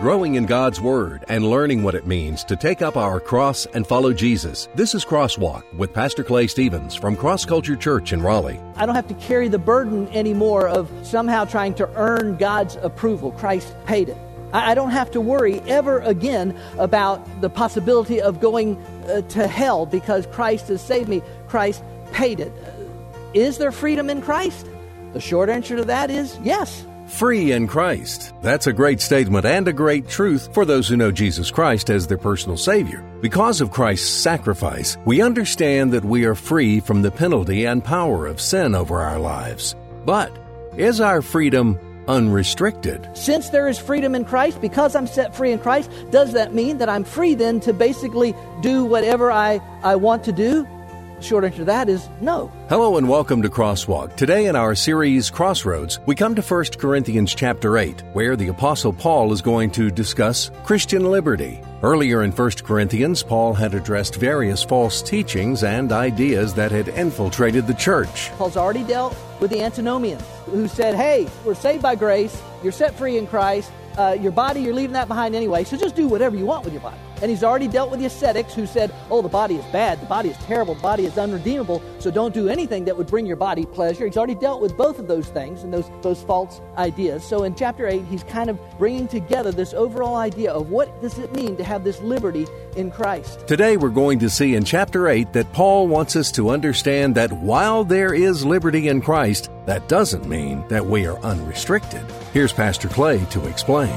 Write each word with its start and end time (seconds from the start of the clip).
growing 0.00 0.36
in 0.36 0.46
God's 0.46 0.80
Word 0.80 1.26
and 1.28 1.50
learning 1.50 1.82
what 1.82 1.94
it 1.94 2.06
means 2.06 2.42
to 2.44 2.56
take 2.56 2.80
up 2.80 2.96
our 2.96 3.20
cross 3.20 3.66
and 3.66 3.86
follow 3.86 4.14
Jesus. 4.14 4.66
This 4.74 4.94
is 4.94 5.04
Crosswalk 5.04 5.62
with 5.74 5.92
Pastor 5.92 6.24
Clay 6.24 6.46
Stevens 6.46 6.94
from 6.94 7.14
Cross 7.14 7.44
Culture 7.44 7.76
Church 7.76 8.14
in 8.14 8.22
Raleigh. 8.22 8.58
I 8.76 8.86
don't 8.86 8.94
have 8.94 9.08
to 9.08 9.14
carry 9.14 9.48
the 9.48 9.58
burden 9.58 10.08
anymore 10.08 10.66
of 10.66 10.90
somehow 11.02 11.44
trying 11.44 11.74
to 11.74 11.88
earn 11.96 12.38
God's 12.38 12.76
approval. 12.76 13.32
Christ 13.32 13.74
paid 13.84 14.08
it. 14.08 14.16
I 14.54 14.74
don't 14.74 14.90
have 14.90 15.10
to 15.10 15.20
worry 15.20 15.60
ever 15.66 16.00
again 16.00 16.58
about 16.78 17.42
the 17.42 17.50
possibility 17.50 18.22
of 18.22 18.40
going 18.40 18.78
uh, 19.06 19.20
to 19.20 19.46
hell 19.46 19.84
because 19.84 20.26
Christ 20.28 20.68
has 20.68 20.80
saved 20.80 21.10
me. 21.10 21.20
Christ 21.46 21.84
paid 22.12 22.40
it. 22.40 22.52
Is 23.34 23.58
there 23.58 23.70
freedom 23.70 24.08
in 24.08 24.22
Christ? 24.22 24.66
The 25.12 25.20
short 25.20 25.50
answer 25.50 25.76
to 25.76 25.84
that 25.84 26.10
is 26.10 26.38
yes. 26.42 26.86
Free 27.10 27.52
in 27.52 27.66
Christ. 27.66 28.32
That's 28.40 28.68
a 28.68 28.72
great 28.72 29.00
statement 29.00 29.44
and 29.44 29.66
a 29.66 29.72
great 29.72 30.08
truth 30.08 30.54
for 30.54 30.64
those 30.64 30.88
who 30.88 30.96
know 30.96 31.10
Jesus 31.10 31.50
Christ 31.50 31.90
as 31.90 32.06
their 32.06 32.16
personal 32.16 32.56
Savior. 32.56 33.04
Because 33.20 33.60
of 33.60 33.72
Christ's 33.72 34.08
sacrifice, 34.08 34.96
we 35.04 35.20
understand 35.20 35.92
that 35.92 36.04
we 36.04 36.24
are 36.24 36.36
free 36.36 36.78
from 36.78 37.02
the 37.02 37.10
penalty 37.10 37.66
and 37.66 37.84
power 37.84 38.26
of 38.26 38.40
sin 38.40 38.74
over 38.74 39.00
our 39.00 39.18
lives. 39.18 39.74
But 40.06 40.34
is 40.76 41.00
our 41.00 41.20
freedom 41.20 41.78
unrestricted? 42.06 43.08
Since 43.14 43.50
there 43.50 43.68
is 43.68 43.78
freedom 43.78 44.14
in 44.14 44.24
Christ, 44.24 44.60
because 44.60 44.94
I'm 44.94 45.08
set 45.08 45.34
free 45.34 45.50
in 45.50 45.58
Christ, 45.58 45.90
does 46.10 46.32
that 46.32 46.54
mean 46.54 46.78
that 46.78 46.88
I'm 46.88 47.04
free 47.04 47.34
then 47.34 47.60
to 47.60 47.72
basically 47.72 48.34
do 48.62 48.84
whatever 48.84 49.32
I, 49.32 49.60
I 49.82 49.96
want 49.96 50.24
to 50.24 50.32
do? 50.32 50.66
Short 51.22 51.44
answer 51.44 51.58
to 51.58 51.64
that 51.66 51.88
is 51.88 52.08
no. 52.20 52.50
Hello 52.68 52.96
and 52.96 53.08
welcome 53.08 53.42
to 53.42 53.48
Crosswalk. 53.48 54.16
Today 54.16 54.46
in 54.46 54.56
our 54.56 54.74
series 54.74 55.30
Crossroads, 55.30 56.00
we 56.06 56.14
come 56.14 56.34
to 56.34 56.42
1 56.42 56.64
Corinthians 56.78 57.34
chapter 57.34 57.78
8, 57.78 58.02
where 58.12 58.36
the 58.36 58.48
apostle 58.48 58.92
Paul 58.92 59.32
is 59.32 59.42
going 59.42 59.70
to 59.72 59.90
discuss 59.90 60.50
Christian 60.64 61.10
liberty. 61.10 61.60
Earlier 61.82 62.22
in 62.22 62.32
1 62.32 62.50
Corinthians, 62.62 63.22
Paul 63.22 63.54
had 63.54 63.74
addressed 63.74 64.16
various 64.16 64.62
false 64.62 65.02
teachings 65.02 65.62
and 65.62 65.92
ideas 65.92 66.54
that 66.54 66.70
had 66.70 66.88
infiltrated 66.88 67.66
the 67.66 67.74
church. 67.74 68.30
Paul's 68.32 68.56
already 68.56 68.84
dealt 68.84 69.16
with 69.40 69.50
the 69.50 69.62
antinomians 69.62 70.22
who 70.46 70.68
said, 70.68 70.94
"Hey, 70.94 71.26
we're 71.44 71.54
saved 71.54 71.82
by 71.82 71.94
grace. 71.94 72.40
You're 72.62 72.72
set 72.72 72.94
free 72.94 73.16
in 73.16 73.26
Christ. 73.26 73.70
Uh, 73.96 74.16
your 74.20 74.32
body, 74.32 74.60
you're 74.60 74.74
leaving 74.74 74.92
that 74.92 75.08
behind 75.08 75.34
anyway. 75.34 75.64
So 75.64 75.76
just 75.76 75.96
do 75.96 76.06
whatever 76.06 76.36
you 76.36 76.46
want 76.46 76.64
with 76.64 76.74
your 76.74 76.82
body." 76.82 76.98
And 77.20 77.30
he's 77.30 77.44
already 77.44 77.68
dealt 77.68 77.90
with 77.90 78.00
the 78.00 78.06
ascetics 78.06 78.54
who 78.54 78.66
said, 78.66 78.92
oh, 79.10 79.22
the 79.22 79.28
body 79.28 79.56
is 79.56 79.64
bad, 79.66 80.00
the 80.00 80.06
body 80.06 80.30
is 80.30 80.36
terrible, 80.38 80.74
the 80.74 80.80
body 80.80 81.04
is 81.04 81.18
unredeemable, 81.18 81.82
so 81.98 82.10
don't 82.10 82.32
do 82.32 82.48
anything 82.48 82.84
that 82.86 82.96
would 82.96 83.06
bring 83.06 83.26
your 83.26 83.36
body 83.36 83.66
pleasure. 83.66 84.06
He's 84.06 84.16
already 84.16 84.34
dealt 84.34 84.62
with 84.62 84.76
both 84.76 84.98
of 84.98 85.06
those 85.06 85.28
things 85.28 85.62
and 85.62 85.72
those, 85.72 85.90
those 86.02 86.22
false 86.22 86.60
ideas. 86.78 87.24
So 87.24 87.44
in 87.44 87.54
chapter 87.54 87.86
8, 87.86 88.04
he's 88.06 88.24
kind 88.24 88.48
of 88.48 88.58
bringing 88.78 89.06
together 89.08 89.52
this 89.52 89.74
overall 89.74 90.16
idea 90.16 90.52
of 90.52 90.70
what 90.70 91.00
does 91.02 91.18
it 91.18 91.34
mean 91.34 91.56
to 91.56 91.64
have 91.64 91.84
this 91.84 92.00
liberty 92.00 92.46
in 92.76 92.90
Christ. 92.90 93.46
Today, 93.46 93.76
we're 93.76 93.90
going 93.90 94.18
to 94.20 94.30
see 94.30 94.54
in 94.54 94.64
chapter 94.64 95.08
8 95.08 95.32
that 95.32 95.52
Paul 95.52 95.88
wants 95.88 96.16
us 96.16 96.32
to 96.32 96.50
understand 96.50 97.14
that 97.16 97.32
while 97.32 97.84
there 97.84 98.14
is 98.14 98.44
liberty 98.44 98.88
in 98.88 99.02
Christ, 99.02 99.50
that 99.66 99.88
doesn't 99.88 100.26
mean 100.26 100.64
that 100.68 100.86
we 100.86 101.06
are 101.06 101.18
unrestricted. 101.18 102.04
Here's 102.32 102.52
Pastor 102.52 102.88
Clay 102.88 103.24
to 103.26 103.46
explain. 103.46 103.94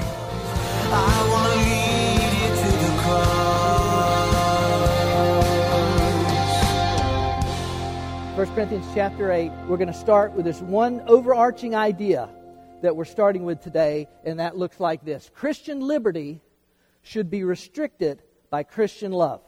Corinthians 8.55 8.85
chapter 8.93 9.31
8, 9.31 9.51
we're 9.67 9.77
going 9.77 9.87
to 9.87 9.95
start 9.95 10.33
with 10.33 10.45
this 10.45 10.61
one 10.61 11.01
overarching 11.07 11.73
idea 11.73 12.29
that 12.83 12.95
we're 12.95 13.03
starting 13.03 13.45
with 13.45 13.61
today, 13.61 14.07
and 14.23 14.39
that 14.39 14.55
looks 14.55 14.79
like 14.79 15.03
this 15.03 15.31
Christian 15.33 15.79
liberty 15.79 16.39
should 17.01 17.31
be 17.31 17.43
restricted 17.43 18.21
by 18.51 18.61
Christian 18.61 19.11
love. 19.11 19.41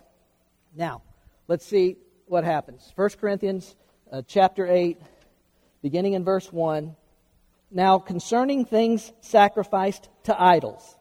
Now, 0.75 1.03
let's 1.47 1.63
see 1.63 1.97
what 2.25 2.43
happens. 2.43 2.91
1 2.95 3.09
Corinthians 3.21 3.75
uh, 4.11 4.23
chapter 4.27 4.65
8, 4.65 4.99
beginning 5.83 6.13
in 6.13 6.23
verse 6.23 6.51
1. 6.51 6.95
Now, 7.69 7.99
concerning 7.99 8.65
things 8.65 9.13
sacrificed 9.21 10.09
to 10.23 10.41
idols, 10.41 10.97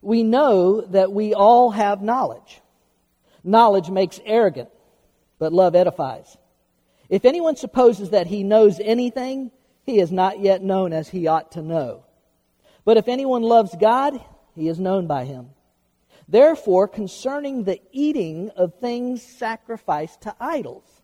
we 0.00 0.22
know 0.22 0.80
that 0.80 1.12
we 1.12 1.34
all 1.34 1.72
have 1.72 2.00
knowledge. 2.00 2.62
Knowledge 3.42 3.90
makes 3.90 4.18
arrogant, 4.24 4.70
but 5.38 5.52
love 5.52 5.74
edifies. 5.74 6.38
If 7.08 7.24
anyone 7.24 7.56
supposes 7.56 8.10
that 8.10 8.26
he 8.26 8.42
knows 8.42 8.80
anything, 8.80 9.50
he 9.84 9.98
is 9.98 10.10
not 10.10 10.40
yet 10.40 10.62
known 10.62 10.92
as 10.92 11.08
he 11.08 11.26
ought 11.26 11.52
to 11.52 11.62
know. 11.62 12.04
But 12.84 12.96
if 12.96 13.08
anyone 13.08 13.42
loves 13.42 13.74
God, 13.76 14.18
he 14.54 14.68
is 14.68 14.80
known 14.80 15.06
by 15.06 15.24
him. 15.24 15.50
Therefore, 16.28 16.88
concerning 16.88 17.64
the 17.64 17.80
eating 17.92 18.50
of 18.50 18.74
things 18.74 19.22
sacrificed 19.22 20.22
to 20.22 20.34
idols, 20.40 21.02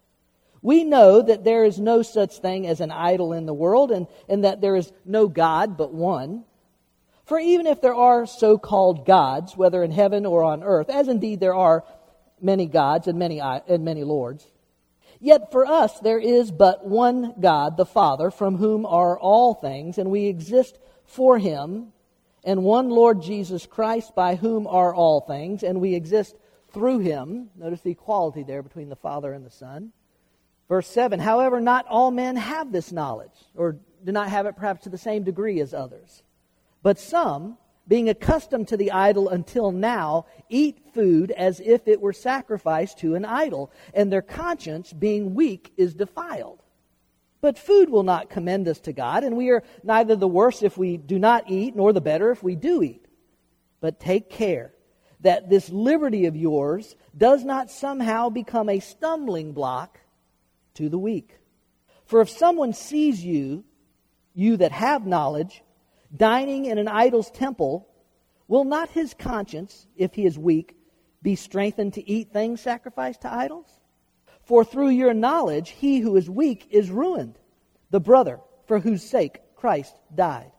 we 0.62 0.84
know 0.84 1.22
that 1.22 1.44
there 1.44 1.65
is 1.65 1.78
no 1.78 2.03
such 2.03 2.39
thing 2.39 2.66
as 2.66 2.81
an 2.81 2.91
idol 2.91 3.33
in 3.33 3.47
the 3.47 3.55
world 3.55 3.91
and, 3.91 4.06
and 4.28 4.44
that 4.44 4.60
there 4.60 4.77
is 4.77 4.93
no 5.05 5.27
God 5.27 5.77
but 5.77 5.93
one. 5.93 6.44
For 7.25 7.39
even 7.39 7.66
if 7.66 7.81
there 7.81 7.94
are 7.94 8.27
so 8.27 8.59
called 8.59 9.06
gods, 9.06 9.56
whether 9.56 9.83
in 9.83 9.91
heaven 9.91 10.27
or 10.27 10.43
on 10.43 10.62
earth, 10.62 10.91
as 10.91 11.09
indeed 11.09 11.41
there 11.41 11.55
are 11.55 11.84
many 12.41 12.66
gods 12.66 13.06
and 13.06 13.19
many, 13.19 13.41
and 13.41 13.84
many 13.84 14.05
lords, 14.05 14.47
Yet 15.21 15.53
for 15.53 15.67
us 15.67 16.01
there 16.01 16.19
is 16.19 16.51
but 16.51 16.87
one 16.87 17.35
God, 17.39 17.77
the 17.77 17.87
Father, 17.87 18.31
from 18.31 18.57
whom 18.57 18.87
are 18.87 19.19
all 19.19 19.55
things, 19.55 19.99
and 19.99 20.11
we 20.11 20.27
exist 20.27 20.79
for 21.05 21.39
him, 21.39 21.93
and 22.43 22.65
one 22.65 22.89
Lord 22.89 23.21
Jesus 23.21 23.67
Christ, 23.67 24.15
by 24.15 24.37
whom 24.37 24.67
are 24.67 24.95
all 24.95 25.21
things, 25.21 25.63
and 25.63 25.81
we 25.81 25.95
exist 25.95 26.37
through 26.73 27.01
him. 27.01 27.51
Notice 27.55 27.83
the 27.83 27.91
equality 27.91 28.43
there 28.43 28.63
between 28.63 28.89
the 28.89 28.97
Father 28.97 29.33
and 29.35 29.45
the 29.45 29.51
Son. 29.51 29.93
Verse 30.69 30.87
7 30.87 31.21
However, 31.21 31.61
not 31.61 31.87
all 31.89 32.11
men 32.11 32.37
have 32.37 32.73
this 32.73 32.91
knowledge, 32.91 33.37
or 33.55 33.77
do 34.05 34.13
not 34.13 34.31
have 34.31 34.47
it 34.47 34.57
perhaps 34.57 34.85
to 34.85 34.89
the 34.89 34.97
same 34.97 35.23
degree 35.23 35.61
as 35.61 35.75
others. 35.75 36.23
But 36.83 36.99
some, 36.99 37.59
being 37.89 38.09
accustomed 38.09 38.69
to 38.69 38.77
the 38.77 38.93
idol 38.93 39.29
until 39.29 39.73
now, 39.73 40.27
eat 40.49 40.79
food 40.95 41.31
as 41.33 41.61
if 41.61 41.89
it 41.89 42.01
were 42.01 42.13
sacrificed 42.13 42.99
to 42.99 43.15
an 43.15 43.25
idol, 43.25 43.73
and 43.95 44.13
their 44.13 44.23
conscience, 44.23 44.93
being 44.93 45.35
weak, 45.35 45.73
is 45.77 45.95
defiled. 45.95 46.63
But 47.41 47.59
food 47.59 47.89
will 47.89 48.03
not 48.03 48.31
commend 48.31 48.69
us 48.69 48.81
to 48.81 48.93
God, 48.93 49.25
and 49.25 49.37
we 49.37 49.51
are 49.51 49.63
neither 49.83 50.15
the 50.15 50.29
worse 50.29 50.63
if 50.63 50.77
we 50.77 50.97
do 50.99 51.19
not 51.19 51.51
eat, 51.51 51.75
nor 51.75 51.93
the 51.93 52.01
better 52.01 52.31
if 52.31 52.43
we 52.43 52.55
do 52.55 52.83
eat. 52.83 53.07
But 53.81 53.99
take 53.99 54.29
care 54.29 54.73
that 55.21 55.49
this 55.49 55.71
liberty 55.71 56.27
of 56.27 56.37
yours 56.37 56.97
does 57.17 57.45
not 57.45 57.71
somehow 57.71 58.29
become 58.29 58.69
a 58.69 58.81
stumbling 58.81 59.53
block 59.53 59.99
to 60.75 60.89
the 60.89 60.99
weak. 60.99 61.39
For 62.07 62.21
if 62.21 62.31
someone 62.31 62.73
sees 62.73 63.25
you, 63.25 63.65
you 64.35 64.57
that 64.59 64.73
have 64.73 65.07
knowledge, 65.07 65.63
dining 66.15 66.66
in 66.66 66.78
an 66.78 66.88
idol's 66.88 67.31
temple, 67.31 67.88
will 68.48 68.65
not 68.65 68.91
his 68.91 69.15
conscience, 69.15 69.87
if 69.97 70.15
he 70.15 70.26
is 70.26 70.38
weak, 70.38 70.76
be 71.22 71.37
strengthened 71.37 71.94
to 71.94 72.09
eat 72.09 72.32
things 72.32 72.60
sacrificed 72.60 73.22
to 73.22 73.32
idols? 73.32 73.81
For 74.43 74.65
through 74.65 74.91
your 74.91 75.15
knowledge, 75.15 75.71
he 75.71 76.00
who 76.00 76.16
is 76.16 76.28
weak 76.28 76.66
is 76.71 76.91
ruined, 76.91 77.38
the 77.91 78.00
brother 78.00 78.41
for 78.66 78.81
whose 78.81 79.09
sake 79.09 79.41
Christ 79.54 79.94
died. 80.15 80.50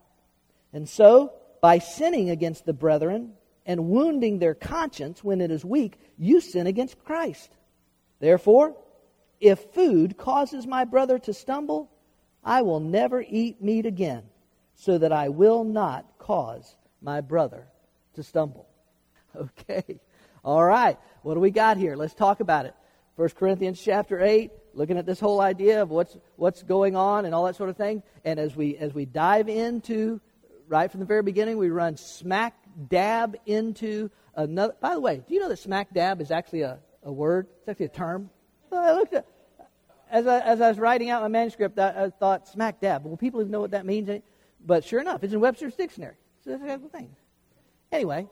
And 0.71 0.87
so, 0.87 1.33
by 1.61 1.79
sinning 1.79 2.29
against 2.29 2.65
the 2.65 2.73
brethren 2.73 3.33
and 3.65 3.89
wounding 3.89 4.39
their 4.39 4.55
conscience 4.55 5.23
when 5.23 5.41
it 5.41 5.51
is 5.51 5.65
weak, 5.65 5.99
you 6.17 6.39
sin 6.39 6.67
against 6.67 7.03
Christ. 7.03 7.51
Therefore, 8.19 8.75
if 9.39 9.59
food 9.73 10.17
causes 10.17 10.65
my 10.65 10.85
brother 10.85 11.19
to 11.19 11.33
stumble, 11.33 11.91
I 12.43 12.61
will 12.61 12.79
never 12.79 13.23
eat 13.27 13.61
meat 13.61 13.85
again 13.85 14.23
so 14.81 14.97
that 14.97 15.11
I 15.11 15.29
will 15.29 15.63
not 15.63 16.05
cause 16.17 16.75
my 17.03 17.21
brother 17.21 17.67
to 18.15 18.23
stumble. 18.23 18.67
Okay. 19.33 20.01
All 20.43 20.61
right. 20.61 20.97
What 21.21 21.35
do 21.35 21.39
we 21.39 21.51
got 21.51 21.77
here? 21.77 21.95
Let's 21.95 22.13
talk 22.13 22.41
about 22.41 22.65
it. 22.65 22.73
1 23.15 23.29
Corinthians 23.29 23.79
chapter 23.81 24.19
8, 24.19 24.51
looking 24.73 24.97
at 24.97 25.05
this 25.05 25.21
whole 25.21 25.39
idea 25.39 25.81
of 25.81 25.89
what's 25.89 26.17
what's 26.35 26.63
going 26.63 26.97
on 26.97 27.23
and 27.23 27.33
all 27.33 27.45
that 27.45 27.55
sort 27.55 27.69
of 27.69 27.77
thing. 27.77 28.03
And 28.25 28.37
as 28.41 28.53
we 28.53 28.75
as 28.75 28.93
we 28.93 29.05
dive 29.05 29.47
into 29.47 30.19
right 30.67 30.91
from 30.91 30.99
the 30.99 31.05
very 31.05 31.23
beginning, 31.23 31.57
we 31.57 31.69
run 31.69 31.95
smack 31.95 32.53
dab 32.89 33.37
into 33.45 34.09
another 34.35 34.75
by 34.81 34.95
the 34.95 34.99
way, 34.99 35.23
do 35.25 35.33
you 35.33 35.39
know 35.39 35.47
that 35.47 35.59
smack 35.59 35.93
dab 35.93 36.19
is 36.19 36.29
actually 36.29 36.63
a, 36.63 36.79
a 37.03 37.11
word? 37.13 37.47
It's 37.59 37.69
actually 37.69 37.85
a 37.85 37.89
term. 37.89 38.29
Uh, 38.69 38.75
I 38.75 38.91
looked 38.91 39.13
at 39.13 39.25
as 40.11 40.27
I, 40.27 40.39
as 40.39 40.59
I 40.59 40.67
was 40.67 40.77
writing 40.77 41.09
out 41.09 41.21
my 41.21 41.29
manuscript, 41.29 41.79
I, 41.79 42.03
I 42.05 42.09
thought 42.09 42.49
smack 42.49 42.81
dab. 42.81 43.05
Well, 43.05 43.15
people 43.15 43.45
know 43.45 43.61
what 43.61 43.71
that 43.71 43.85
means. 43.85 44.09
But 44.65 44.83
sure 44.83 44.99
enough, 44.99 45.23
it's 45.23 45.33
in 45.33 45.39
Webster's 45.39 45.75
dictionary. 45.75 46.15
So 46.43 46.57
that's 46.57 46.81
the 46.81 46.89
thing. 46.89 47.15
Anyway, 47.91 48.27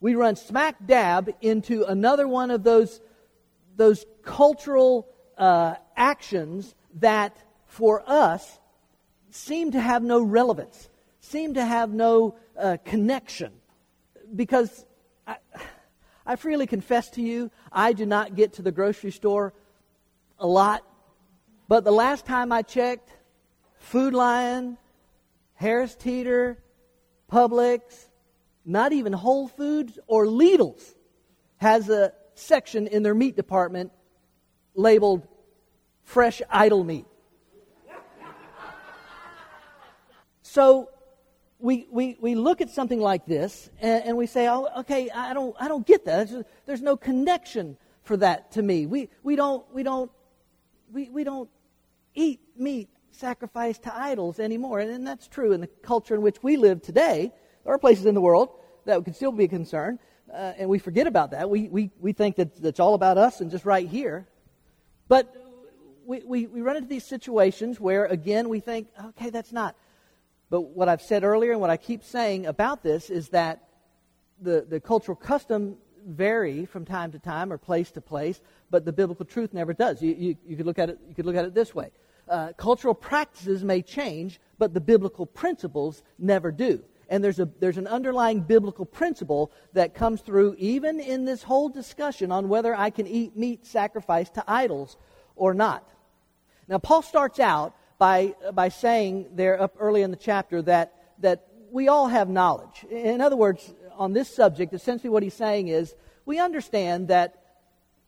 we 0.00 0.14
run 0.14 0.36
smack 0.36 0.76
dab 0.86 1.30
into 1.40 1.84
another 1.84 2.26
one 2.26 2.50
of 2.50 2.62
those, 2.62 3.00
those 3.76 4.06
cultural 4.22 5.08
uh, 5.36 5.74
actions 5.96 6.74
that 7.00 7.36
for 7.66 8.02
us 8.06 8.58
seem 9.30 9.72
to 9.72 9.80
have 9.80 10.02
no 10.02 10.22
relevance, 10.22 10.88
seem 11.20 11.54
to 11.54 11.64
have 11.64 11.90
no 11.90 12.36
uh, 12.58 12.76
connection. 12.84 13.52
because 14.34 14.84
I, 15.26 15.36
I 16.26 16.36
freely 16.36 16.66
confess 16.66 17.10
to 17.10 17.22
you, 17.22 17.50
I 17.72 17.92
do 17.92 18.06
not 18.06 18.34
get 18.34 18.54
to 18.54 18.62
the 18.62 18.72
grocery 18.72 19.10
store 19.10 19.52
a 20.38 20.46
lot. 20.46 20.84
But 21.68 21.84
the 21.84 21.92
last 21.92 22.26
time 22.26 22.52
I 22.52 22.62
checked, 22.62 23.10
Food 23.78 24.14
Lion, 24.14 24.76
Harris 25.60 25.94
Teeter, 25.94 26.56
Publix, 27.30 28.08
not 28.64 28.94
even 28.94 29.12
Whole 29.12 29.46
Foods 29.46 29.98
or 30.06 30.24
Lidl's 30.24 30.94
has 31.58 31.90
a 31.90 32.14
section 32.32 32.86
in 32.86 33.02
their 33.02 33.14
meat 33.14 33.36
department 33.36 33.92
labeled 34.74 35.28
fresh 36.02 36.40
idol 36.48 36.82
meat. 36.82 37.04
So 40.40 40.88
we, 41.58 41.86
we, 41.90 42.16
we 42.18 42.34
look 42.36 42.62
at 42.62 42.70
something 42.70 42.98
like 42.98 43.26
this 43.26 43.68
and, 43.82 44.04
and 44.04 44.16
we 44.16 44.26
say, 44.26 44.48
oh, 44.48 44.66
okay, 44.78 45.10
I 45.10 45.34
don't, 45.34 45.54
I 45.60 45.68
don't 45.68 45.86
get 45.86 46.06
that. 46.06 46.30
Just, 46.30 46.48
there's 46.64 46.80
no 46.80 46.96
connection 46.96 47.76
for 48.02 48.16
that 48.16 48.52
to 48.52 48.62
me. 48.62 48.86
We, 48.86 49.10
we, 49.22 49.36
don't, 49.36 49.62
we, 49.74 49.82
don't, 49.82 50.10
we, 50.90 51.10
we 51.10 51.22
don't 51.22 51.50
eat 52.14 52.40
meat 52.56 52.88
sacrificed 53.10 53.82
to 53.84 53.94
idols 53.94 54.38
anymore. 54.38 54.80
And, 54.80 54.90
and 54.90 55.06
that's 55.06 55.28
true 55.28 55.52
in 55.52 55.60
the 55.60 55.66
culture 55.66 56.14
in 56.14 56.22
which 56.22 56.42
we 56.42 56.56
live 56.56 56.82
today. 56.82 57.32
There 57.64 57.72
are 57.72 57.78
places 57.78 58.06
in 58.06 58.14
the 58.14 58.20
world 58.20 58.50
that 58.86 59.04
could 59.04 59.16
still 59.16 59.32
be 59.32 59.44
a 59.44 59.48
concern, 59.48 59.98
uh, 60.32 60.52
and 60.58 60.68
we 60.68 60.78
forget 60.78 61.06
about 61.06 61.32
that. 61.32 61.50
We, 61.50 61.68
we, 61.68 61.90
we 62.00 62.12
think 62.12 62.36
that 62.36 62.64
it's 62.64 62.80
all 62.80 62.94
about 62.94 63.18
us 63.18 63.40
and 63.40 63.50
just 63.50 63.64
right 63.64 63.86
here. 63.86 64.26
But 65.08 65.34
we, 66.06 66.22
we, 66.24 66.46
we 66.46 66.62
run 66.62 66.76
into 66.76 66.88
these 66.88 67.04
situations 67.04 67.78
where, 67.78 68.06
again, 68.06 68.48
we 68.48 68.60
think, 68.60 68.88
okay, 69.08 69.30
that's 69.30 69.52
not 69.52 69.76
but 70.50 70.62
what 70.62 70.88
I've 70.88 71.00
said 71.00 71.22
earlier 71.22 71.52
and 71.52 71.60
what 71.60 71.70
I 71.70 71.76
keep 71.76 72.02
saying 72.02 72.46
about 72.46 72.82
this 72.82 73.08
is 73.08 73.28
that 73.28 73.68
the, 74.42 74.66
the 74.68 74.80
cultural 74.80 75.14
custom 75.14 75.76
vary 76.04 76.66
from 76.66 76.84
time 76.84 77.12
to 77.12 77.18
time 77.20 77.52
or 77.52 77.58
place 77.58 77.92
to 77.92 78.00
place, 78.00 78.40
but 78.68 78.84
the 78.84 78.92
biblical 78.92 79.24
truth 79.24 79.54
never 79.54 79.72
does. 79.72 80.02
You, 80.02 80.14
you, 80.18 80.36
you 80.44 80.56
could, 80.56 80.66
look 80.66 80.78
at 80.78 80.90
it, 80.90 80.98
you 81.08 81.14
could 81.14 81.24
look 81.24 81.36
at 81.36 81.44
it 81.44 81.54
this 81.54 81.74
way. 81.74 81.90
Uh, 82.30 82.52
cultural 82.56 82.94
practices 82.94 83.64
may 83.64 83.82
change, 83.82 84.40
but 84.56 84.72
the 84.72 84.80
biblical 84.80 85.26
principles 85.26 86.02
never 86.16 86.52
do. 86.52 86.80
And 87.08 87.24
there's, 87.24 87.40
a, 87.40 87.48
there's 87.58 87.76
an 87.76 87.88
underlying 87.88 88.40
biblical 88.40 88.86
principle 88.86 89.50
that 89.72 89.94
comes 89.94 90.20
through 90.20 90.54
even 90.56 91.00
in 91.00 91.24
this 91.24 91.42
whole 91.42 91.68
discussion 91.68 92.30
on 92.30 92.48
whether 92.48 92.72
I 92.72 92.90
can 92.90 93.08
eat 93.08 93.36
meat 93.36 93.66
sacrificed 93.66 94.34
to 94.34 94.44
idols 94.46 94.96
or 95.34 95.54
not. 95.54 95.90
Now, 96.68 96.78
Paul 96.78 97.02
starts 97.02 97.40
out 97.40 97.74
by, 97.98 98.36
by 98.54 98.68
saying 98.68 99.30
there 99.34 99.60
up 99.60 99.74
early 99.80 100.02
in 100.02 100.12
the 100.12 100.16
chapter 100.16 100.62
that, 100.62 100.94
that 101.18 101.48
we 101.72 101.88
all 101.88 102.06
have 102.06 102.28
knowledge. 102.28 102.84
In 102.88 103.20
other 103.20 103.36
words, 103.36 103.74
on 103.96 104.12
this 104.12 104.32
subject, 104.32 104.72
essentially 104.72 105.10
what 105.10 105.24
he's 105.24 105.34
saying 105.34 105.66
is 105.66 105.96
we 106.24 106.38
understand 106.38 107.08
that, 107.08 107.42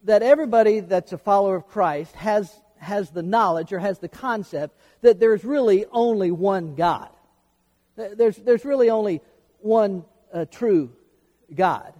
that 0.04 0.22
everybody 0.22 0.78
that's 0.78 1.12
a 1.12 1.18
follower 1.18 1.56
of 1.56 1.66
Christ 1.66 2.14
has, 2.14 2.61
has 2.82 3.10
the 3.10 3.22
knowledge 3.22 3.72
or 3.72 3.78
has 3.78 3.98
the 3.98 4.08
concept 4.08 4.76
that 5.00 5.20
there's 5.20 5.44
really 5.44 5.86
only 5.92 6.30
one 6.30 6.74
God. 6.74 7.10
There's, 7.96 8.36
there's 8.36 8.64
really 8.64 8.90
only 8.90 9.20
one 9.60 10.04
uh, 10.32 10.46
true 10.46 10.90
God. 11.54 11.94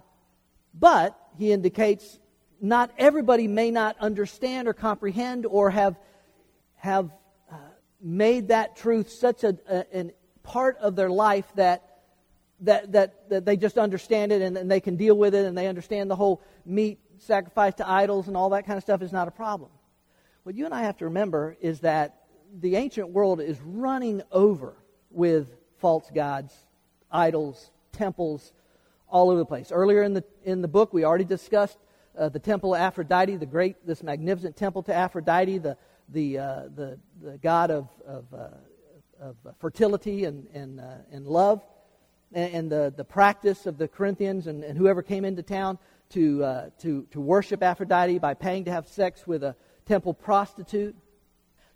But, 0.73 1.17
he 1.37 1.51
indicates, 1.51 2.19
not 2.61 2.91
everybody 2.97 3.47
may 3.47 3.71
not 3.71 3.97
understand 3.99 4.67
or 4.67 4.73
comprehend 4.73 5.45
or 5.45 5.69
have, 5.69 5.95
have 6.75 7.09
made 8.03 8.49
that 8.49 8.75
truth 8.75 9.09
such 9.09 9.43
a, 9.43 9.57
a, 9.69 9.99
a 9.99 10.11
part 10.43 10.77
of 10.77 10.95
their 10.95 11.09
life 11.09 11.45
that, 11.55 12.01
that, 12.59 12.91
that, 12.91 13.29
that 13.29 13.45
they 13.45 13.55
just 13.55 13.77
understand 13.77 14.31
it 14.31 14.41
and, 14.41 14.57
and 14.57 14.69
they 14.69 14.81
can 14.81 14.97
deal 14.97 15.15
with 15.15 15.33
it 15.33 15.45
and 15.45 15.57
they 15.57 15.67
understand 15.67 16.11
the 16.11 16.15
whole 16.15 16.41
meat 16.65 16.99
sacrifice 17.19 17.73
to 17.75 17.89
idols 17.89 18.27
and 18.27 18.35
all 18.35 18.49
that 18.49 18.65
kind 18.65 18.77
of 18.77 18.83
stuff 18.83 19.01
is 19.01 19.11
not 19.11 19.27
a 19.27 19.31
problem. 19.31 19.69
What 20.43 20.55
you 20.55 20.65
and 20.65 20.73
I 20.73 20.81
have 20.83 20.97
to 20.97 21.05
remember 21.05 21.55
is 21.61 21.79
that 21.81 22.17
the 22.59 22.75
ancient 22.75 23.09
world 23.09 23.39
is 23.39 23.57
running 23.61 24.21
over 24.29 24.75
with 25.09 25.55
false 25.77 26.11
gods, 26.13 26.53
idols, 27.09 27.71
temples, 27.93 28.51
all 29.07 29.29
over 29.29 29.39
the 29.39 29.45
place. 29.45 29.71
Earlier 29.71 30.03
in 30.03 30.13
the, 30.13 30.23
in 30.43 30.61
the 30.61 30.67
book, 30.67 30.93
we 30.93 31.05
already 31.05 31.23
discussed 31.23 31.77
uh, 32.17 32.27
the 32.27 32.39
temple 32.39 32.75
of 32.75 32.81
Aphrodite, 32.81 33.37
the 33.37 33.45
great, 33.45 33.87
this 33.87 34.03
magnificent 34.03 34.57
temple 34.57 34.83
to 34.83 34.93
Aphrodite, 34.93 35.59
the, 35.59 35.77
the, 36.09 36.37
uh, 36.37 36.61
the, 36.75 36.99
the 37.21 37.37
God 37.37 37.71
of, 37.71 37.87
of, 38.05 38.25
uh, 38.33 38.47
of 39.21 39.37
fertility 39.59 40.25
and, 40.25 40.45
and, 40.53 40.81
uh, 40.81 40.95
and 41.13 41.25
love, 41.25 41.63
and, 42.33 42.69
the, 42.69 42.93
the 42.97 43.05
practice 43.05 43.65
of 43.65 43.77
the 43.77 43.87
Corinthians 43.87 44.47
and, 44.47 44.63
and 44.63 44.77
whoever 44.77 45.01
came 45.01 45.23
into 45.23 45.41
town 45.41 45.77
to, 46.09 46.43
uh, 46.43 46.69
to, 46.79 47.07
to 47.11 47.21
worship 47.21 47.63
Aphrodite 47.63 48.19
by 48.19 48.33
paying 48.33 48.65
to 48.65 48.71
have 48.71 48.87
sex 48.87 49.25
with 49.25 49.43
a 49.43 49.55
temple 49.85 50.13
prostitute. 50.13 50.95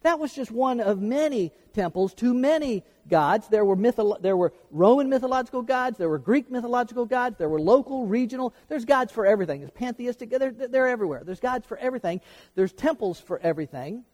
That 0.02 0.20
was 0.20 0.34
just 0.34 0.52
one 0.52 0.80
of 0.80 1.02
many 1.02 1.52
temples 1.74 2.14
to 2.16 2.34
many 2.34 2.84
gods. 3.10 3.48
There 3.48 3.66
were, 3.66 3.76
mytholo- 3.76 4.22
there 4.22 4.38
were 4.38 4.54
Roman 4.72 5.10
mythological 5.10 5.62
gods, 5.62 5.98
there 5.98 6.10
were 6.10 6.20
Greek 6.20 6.52
mythological 6.52 7.06
gods, 7.06 7.38
there 7.38 7.50
were 7.50 7.60
local, 7.60 8.06
regional. 8.06 8.54
There's 8.68 8.86
gods 8.86 9.12
for 9.12 9.26
everything. 9.26 9.60
There's 9.60 9.72
pantheistic, 9.72 10.30
they're, 10.30 10.52
they're 10.52 10.88
everywhere. 10.88 11.24
There's 11.26 11.40
gods 11.40 11.66
for 11.66 11.78
everything. 11.78 12.22
There's 12.56 12.74
temples 12.74 13.20
for 13.20 13.40
everything. 13.40 14.06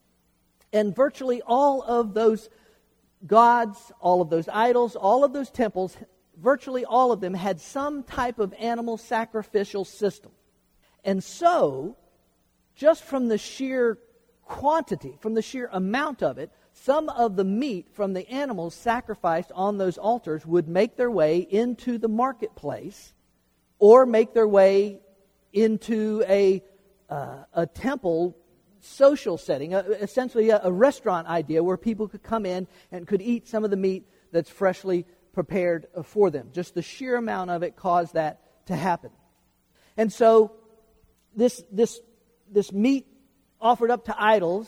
And 0.71 0.95
virtually 0.95 1.41
all 1.45 1.81
of 1.83 2.13
those 2.13 2.49
gods, 3.25 3.91
all 3.99 4.21
of 4.21 4.29
those 4.29 4.47
idols, 4.47 4.95
all 4.95 5.23
of 5.23 5.33
those 5.33 5.49
temples, 5.49 5.95
virtually 6.41 6.85
all 6.85 7.11
of 7.11 7.21
them 7.21 7.33
had 7.33 7.59
some 7.59 8.03
type 8.03 8.39
of 8.39 8.53
animal 8.53 8.97
sacrificial 8.97 9.85
system. 9.85 10.31
And 11.03 11.23
so, 11.23 11.97
just 12.75 13.03
from 13.03 13.27
the 13.27 13.37
sheer 13.37 13.97
quantity, 14.43 15.17
from 15.19 15.33
the 15.33 15.41
sheer 15.41 15.69
amount 15.71 16.21
of 16.23 16.37
it, 16.37 16.51
some 16.73 17.09
of 17.09 17.35
the 17.35 17.43
meat 17.43 17.87
from 17.93 18.13
the 18.13 18.27
animals 18.29 18.73
sacrificed 18.73 19.51
on 19.53 19.77
those 19.77 19.97
altars 19.97 20.45
would 20.45 20.67
make 20.67 20.95
their 20.95 21.11
way 21.11 21.39
into 21.39 21.97
the 21.97 22.07
marketplace 22.07 23.13
or 23.79 24.05
make 24.05 24.33
their 24.33 24.47
way 24.47 24.99
into 25.51 26.23
a, 26.27 26.63
uh, 27.09 27.43
a 27.53 27.65
temple 27.67 28.35
social 28.79 29.37
setting, 29.37 29.73
uh, 29.73 29.83
essentially 30.01 30.49
a, 30.49 30.59
a 30.63 30.71
restaurant 30.71 31.27
idea 31.27 31.63
where 31.63 31.77
people 31.77 32.07
could 32.07 32.23
come 32.23 32.45
in 32.45 32.67
and 32.91 33.07
could 33.07 33.21
eat 33.21 33.47
some 33.47 33.63
of 33.63 33.69
the 33.69 33.77
meat 33.77 34.05
that's 34.31 34.49
freshly 34.49 35.05
prepared 35.31 35.87
for 36.03 36.29
them. 36.29 36.49
Just 36.51 36.75
the 36.75 36.81
sheer 36.81 37.15
amount 37.15 37.49
of 37.49 37.63
it 37.63 37.75
caused 37.75 38.15
that 38.15 38.41
to 38.65 38.75
happen. 38.75 39.11
And 39.95 40.11
so 40.11 40.53
this, 41.35 41.63
this, 41.71 41.99
this 42.53 42.71
meat 42.71 43.07
offered 43.59 43.91
up 43.91 44.05
to 44.05 44.15
idols 44.21 44.67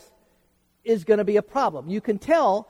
is 0.84 1.04
going 1.04 1.18
to 1.18 1.24
be 1.24 1.36
a 1.36 1.42
problem. 1.42 1.88
You 1.88 2.00
can 2.00 2.18
tell 2.18 2.68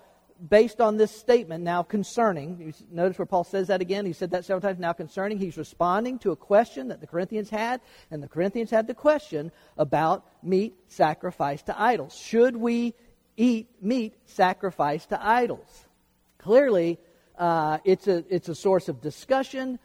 based 0.48 0.80
on 0.80 0.96
this 0.96 1.10
statement 1.10 1.64
now 1.64 1.82
concerning, 1.82 2.74
notice 2.90 3.18
where 3.18 3.26
Paul 3.26 3.44
says 3.44 3.68
that 3.68 3.80
again. 3.80 4.04
He 4.04 4.12
said 4.12 4.30
that 4.32 4.44
several 4.44 4.60
times 4.60 4.78
now 4.78 4.92
concerning. 4.92 5.38
He's 5.38 5.56
responding 5.56 6.18
to 6.20 6.30
a 6.32 6.36
question 6.36 6.88
that 6.88 7.00
the 7.00 7.06
Corinthians 7.06 7.48
had, 7.48 7.80
and 8.10 8.22
the 8.22 8.28
Corinthians 8.28 8.70
had 8.70 8.86
the 8.86 8.94
question 8.94 9.50
about 9.78 10.26
meat 10.42 10.74
sacrificed 10.88 11.66
to 11.66 11.80
idols. 11.80 12.14
Should 12.14 12.56
we 12.56 12.94
eat 13.36 13.68
meat 13.80 14.14
sacrificed 14.26 15.10
to 15.10 15.26
idols? 15.26 15.86
Clearly, 16.38 16.98
uh, 17.38 17.78
it's, 17.84 18.06
a, 18.06 18.24
it's 18.28 18.48
a 18.48 18.54
source 18.54 18.88
of 18.88 19.00
discussion, 19.00 19.78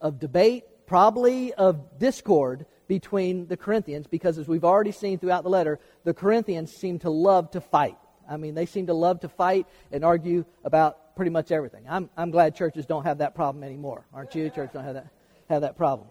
of 0.00 0.18
debate, 0.18 0.64
probably 0.86 1.52
of 1.52 1.98
discord 1.98 2.66
between 2.88 3.46
the 3.46 3.56
Corinthians, 3.56 4.06
because 4.06 4.38
as 4.38 4.48
we've 4.48 4.64
already 4.64 4.92
seen 4.92 5.18
throughout 5.18 5.44
the 5.44 5.50
letter, 5.50 5.78
the 6.04 6.14
Corinthians 6.14 6.74
seem 6.74 6.98
to 7.00 7.10
love 7.10 7.50
to 7.52 7.60
fight. 7.60 7.98
I 8.28 8.38
mean, 8.38 8.54
they 8.54 8.66
seem 8.66 8.86
to 8.86 8.94
love 8.94 9.20
to 9.20 9.28
fight 9.28 9.66
and 9.92 10.04
argue 10.04 10.44
about 10.64 11.14
pretty 11.14 11.30
much 11.30 11.52
everything. 11.52 11.84
I'm, 11.88 12.10
I'm 12.16 12.30
glad 12.30 12.56
churches 12.56 12.86
don't 12.86 13.04
have 13.04 13.18
that 13.18 13.34
problem 13.34 13.62
anymore, 13.62 14.04
aren't 14.12 14.34
you? 14.34 14.48
Churches 14.50 14.72
don't 14.72 14.84
have 14.84 14.94
that, 14.94 15.08
have 15.48 15.60
that 15.62 15.76
problem. 15.76 16.08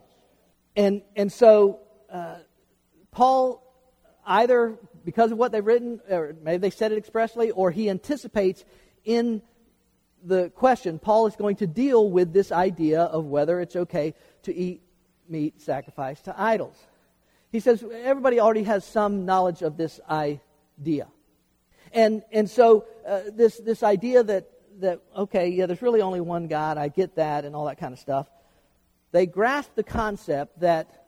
And, 0.76 1.02
and 1.16 1.32
so, 1.32 1.80
uh, 2.12 2.38
Paul, 3.12 3.64
either 4.26 4.78
because 5.04 5.32
of 5.32 5.38
what 5.38 5.52
they've 5.52 5.66
written, 5.66 6.00
or 6.10 6.36
maybe 6.44 6.58
they 6.58 6.70
said 6.70 6.92
it 6.92 6.98
expressly, 6.98 7.50
or 7.52 7.72
he 7.72 7.90
anticipates 7.90 8.64
in 9.04 9.42
the 10.24 10.50
question, 10.50 11.00
Paul 11.00 11.28
is 11.28 11.36
going 11.36 11.56
to 11.58 11.68
deal 11.68 12.10
with 12.10 12.34
this 12.34 12.52
idea 12.52 13.02
of 13.02 13.26
whether 13.26 13.60
it's 13.62 13.76
okay 13.76 14.14
to 14.44 14.54
eat 14.54 14.82
meat 15.30 15.62
sacrificed 15.62 16.26
to 16.26 16.42
idols. 16.42 16.76
He 17.52 17.60
says 17.60 17.84
everybody 18.04 18.40
already 18.40 18.64
has 18.64 18.86
some 18.86 19.26
knowledge 19.26 19.62
of 19.62 19.78
this 19.78 20.00
idea. 20.10 21.08
And, 21.94 22.24
and 22.32 22.50
so 22.50 22.86
uh, 23.08 23.22
this, 23.34 23.58
this 23.58 23.84
idea 23.84 24.24
that, 24.24 24.50
that, 24.80 25.02
okay, 25.16 25.50
yeah, 25.50 25.66
there's 25.66 25.82
really 25.82 26.02
only 26.02 26.22
one 26.22 26.48
God, 26.48 26.78
I 26.78 26.90
get 26.90 27.16
that, 27.16 27.46
and 27.46 27.56
all 27.56 27.66
that 27.66 27.80
kind 27.80 27.94
of 27.94 28.00
stuff, 28.00 28.28
they 29.12 29.26
grasp 29.26 29.72
the 29.76 29.84
concept 29.84 30.60
that, 30.60 31.06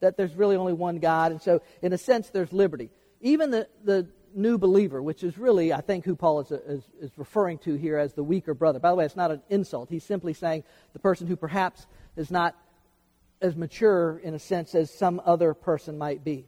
that 0.00 0.16
there's 0.16 0.34
really 0.34 0.56
only 0.56 0.72
one 0.72 0.98
God, 0.98 1.32
and 1.32 1.42
so 1.42 1.60
in 1.82 1.92
a 1.92 1.98
sense 1.98 2.30
there's 2.30 2.52
liberty. 2.52 2.90
Even 3.20 3.50
the, 3.50 3.68
the 3.84 4.08
new 4.34 4.58
believer, 4.58 5.02
which 5.02 5.22
is 5.22 5.36
really, 5.38 5.72
I 5.72 5.80
think, 5.80 6.04
who 6.04 6.16
Paul 6.16 6.40
is, 6.40 6.50
is, 6.50 6.82
is 7.00 7.10
referring 7.16 7.58
to 7.58 7.74
here 7.74 7.98
as 7.98 8.14
the 8.14 8.22
weaker 8.22 8.54
brother. 8.54 8.78
By 8.78 8.90
the 8.90 8.96
way, 8.96 9.04
it's 9.04 9.16
not 9.16 9.30
an 9.30 9.42
insult. 9.48 9.88
He's 9.90 10.04
simply 10.04 10.32
saying 10.32 10.64
the 10.92 10.98
person 10.98 11.26
who 11.26 11.36
perhaps 11.36 11.86
is 12.16 12.30
not 12.30 12.54
as 13.40 13.56
mature, 13.56 14.18
in 14.18 14.34
a 14.34 14.38
sense, 14.38 14.74
as 14.74 14.90
some 14.90 15.20
other 15.24 15.54
person 15.54 15.98
might 15.98 16.24
be. 16.24 16.46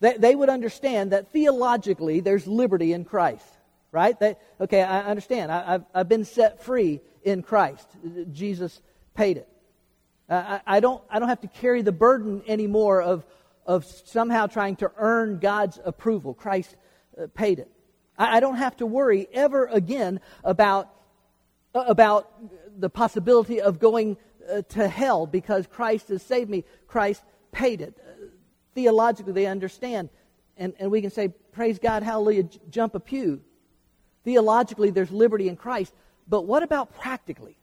They, 0.00 0.16
they 0.16 0.34
would 0.34 0.48
understand 0.48 1.12
that 1.12 1.32
theologically 1.32 2.20
there's 2.20 2.46
liberty 2.46 2.92
in 2.92 3.04
Christ, 3.04 3.46
right? 3.92 4.18
They, 4.18 4.36
okay, 4.60 4.82
I 4.82 5.02
understand. 5.02 5.52
I, 5.52 5.72
have 5.72 5.84
I've 5.94 6.08
been 6.08 6.24
set 6.24 6.62
free 6.64 7.00
in 7.22 7.42
Christ. 7.42 7.88
Jesus 8.32 8.82
paid 9.14 9.36
it. 9.38 9.48
I, 10.28 10.60
I, 10.66 10.80
don't, 10.80 11.02
I 11.10 11.18
don't 11.18 11.28
have 11.28 11.42
to 11.42 11.48
carry 11.48 11.82
the 11.82 11.92
burden 11.92 12.42
anymore 12.46 13.02
of, 13.02 13.24
of 13.66 13.84
somehow 13.84 14.46
trying 14.46 14.76
to 14.76 14.90
earn 14.96 15.38
God's 15.38 15.78
approval. 15.84 16.34
Christ 16.34 16.74
uh, 17.20 17.26
paid 17.34 17.58
it. 17.58 17.70
I, 18.18 18.38
I 18.38 18.40
don't 18.40 18.56
have 18.56 18.76
to 18.78 18.86
worry 18.86 19.28
ever 19.32 19.66
again 19.66 20.20
about, 20.42 20.90
uh, 21.74 21.84
about 21.86 22.30
the 22.78 22.90
possibility 22.90 23.60
of 23.60 23.78
going 23.78 24.16
uh, 24.50 24.62
to 24.62 24.88
hell 24.88 25.26
because 25.26 25.66
Christ 25.66 26.08
has 26.08 26.22
saved 26.22 26.50
me. 26.50 26.64
Christ 26.86 27.22
paid 27.52 27.80
it. 27.80 27.98
Uh, 28.00 28.26
theologically, 28.74 29.32
they 29.32 29.46
understand. 29.46 30.08
And, 30.56 30.74
and 30.78 30.90
we 30.90 31.00
can 31.00 31.10
say, 31.10 31.28
Praise 31.52 31.78
God, 31.78 32.02
hallelujah, 32.02 32.44
j- 32.44 32.60
jump 32.70 32.94
a 32.94 33.00
pew. 33.00 33.40
Theologically, 34.24 34.90
there's 34.90 35.10
liberty 35.10 35.48
in 35.48 35.56
Christ. 35.56 35.92
But 36.28 36.46
what 36.46 36.62
about 36.62 36.94
practically? 36.94 37.58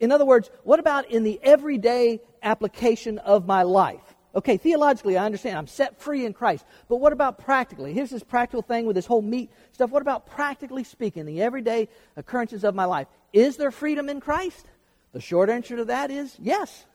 In 0.00 0.12
other 0.12 0.24
words, 0.24 0.50
what 0.64 0.80
about 0.80 1.10
in 1.10 1.22
the 1.22 1.38
everyday 1.42 2.20
application 2.42 3.18
of 3.18 3.46
my 3.46 3.62
life? 3.62 4.00
Okay, 4.34 4.56
theologically, 4.56 5.16
I 5.16 5.26
understand. 5.26 5.58
I'm 5.58 5.66
set 5.66 6.00
free 6.00 6.24
in 6.24 6.32
Christ. 6.32 6.64
But 6.88 6.96
what 6.96 7.12
about 7.12 7.38
practically? 7.38 7.92
Here's 7.92 8.10
this 8.10 8.22
practical 8.22 8.62
thing 8.62 8.86
with 8.86 8.94
this 8.94 9.06
whole 9.06 9.22
meat 9.22 9.50
stuff. 9.72 9.90
What 9.90 10.02
about 10.02 10.26
practically 10.26 10.84
speaking, 10.84 11.26
the 11.26 11.42
everyday 11.42 11.88
occurrences 12.16 12.64
of 12.64 12.74
my 12.74 12.84
life? 12.84 13.08
Is 13.32 13.56
there 13.56 13.70
freedom 13.70 14.08
in 14.08 14.20
Christ? 14.20 14.66
The 15.12 15.20
short 15.20 15.50
answer 15.50 15.76
to 15.76 15.84
that 15.86 16.10
is 16.10 16.36
yes. 16.40 16.86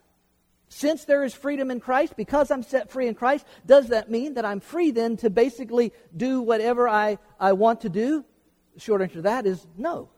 Since 0.70 1.06
there 1.06 1.24
is 1.24 1.34
freedom 1.34 1.70
in 1.70 1.80
Christ, 1.80 2.16
because 2.18 2.50
I'm 2.50 2.64
set 2.64 2.90
free 2.90 3.08
in 3.08 3.16
Christ, 3.16 3.46
does 3.66 3.90
that 3.90 4.10
mean 4.10 4.34
that 4.34 4.46
I'm 4.46 4.60
free 4.60 4.92
then 4.92 5.18
to 5.18 5.30
basically 5.30 5.94
do 6.16 6.42
whatever 6.42 6.90
I, 6.90 7.20
I 7.40 7.54
want 7.54 7.82
to 7.82 7.90
do? 7.90 8.26
The 8.74 8.80
short 8.80 9.02
answer 9.02 9.16
to 9.16 9.22
that 9.24 9.46
is 9.46 9.66
no. 9.78 10.10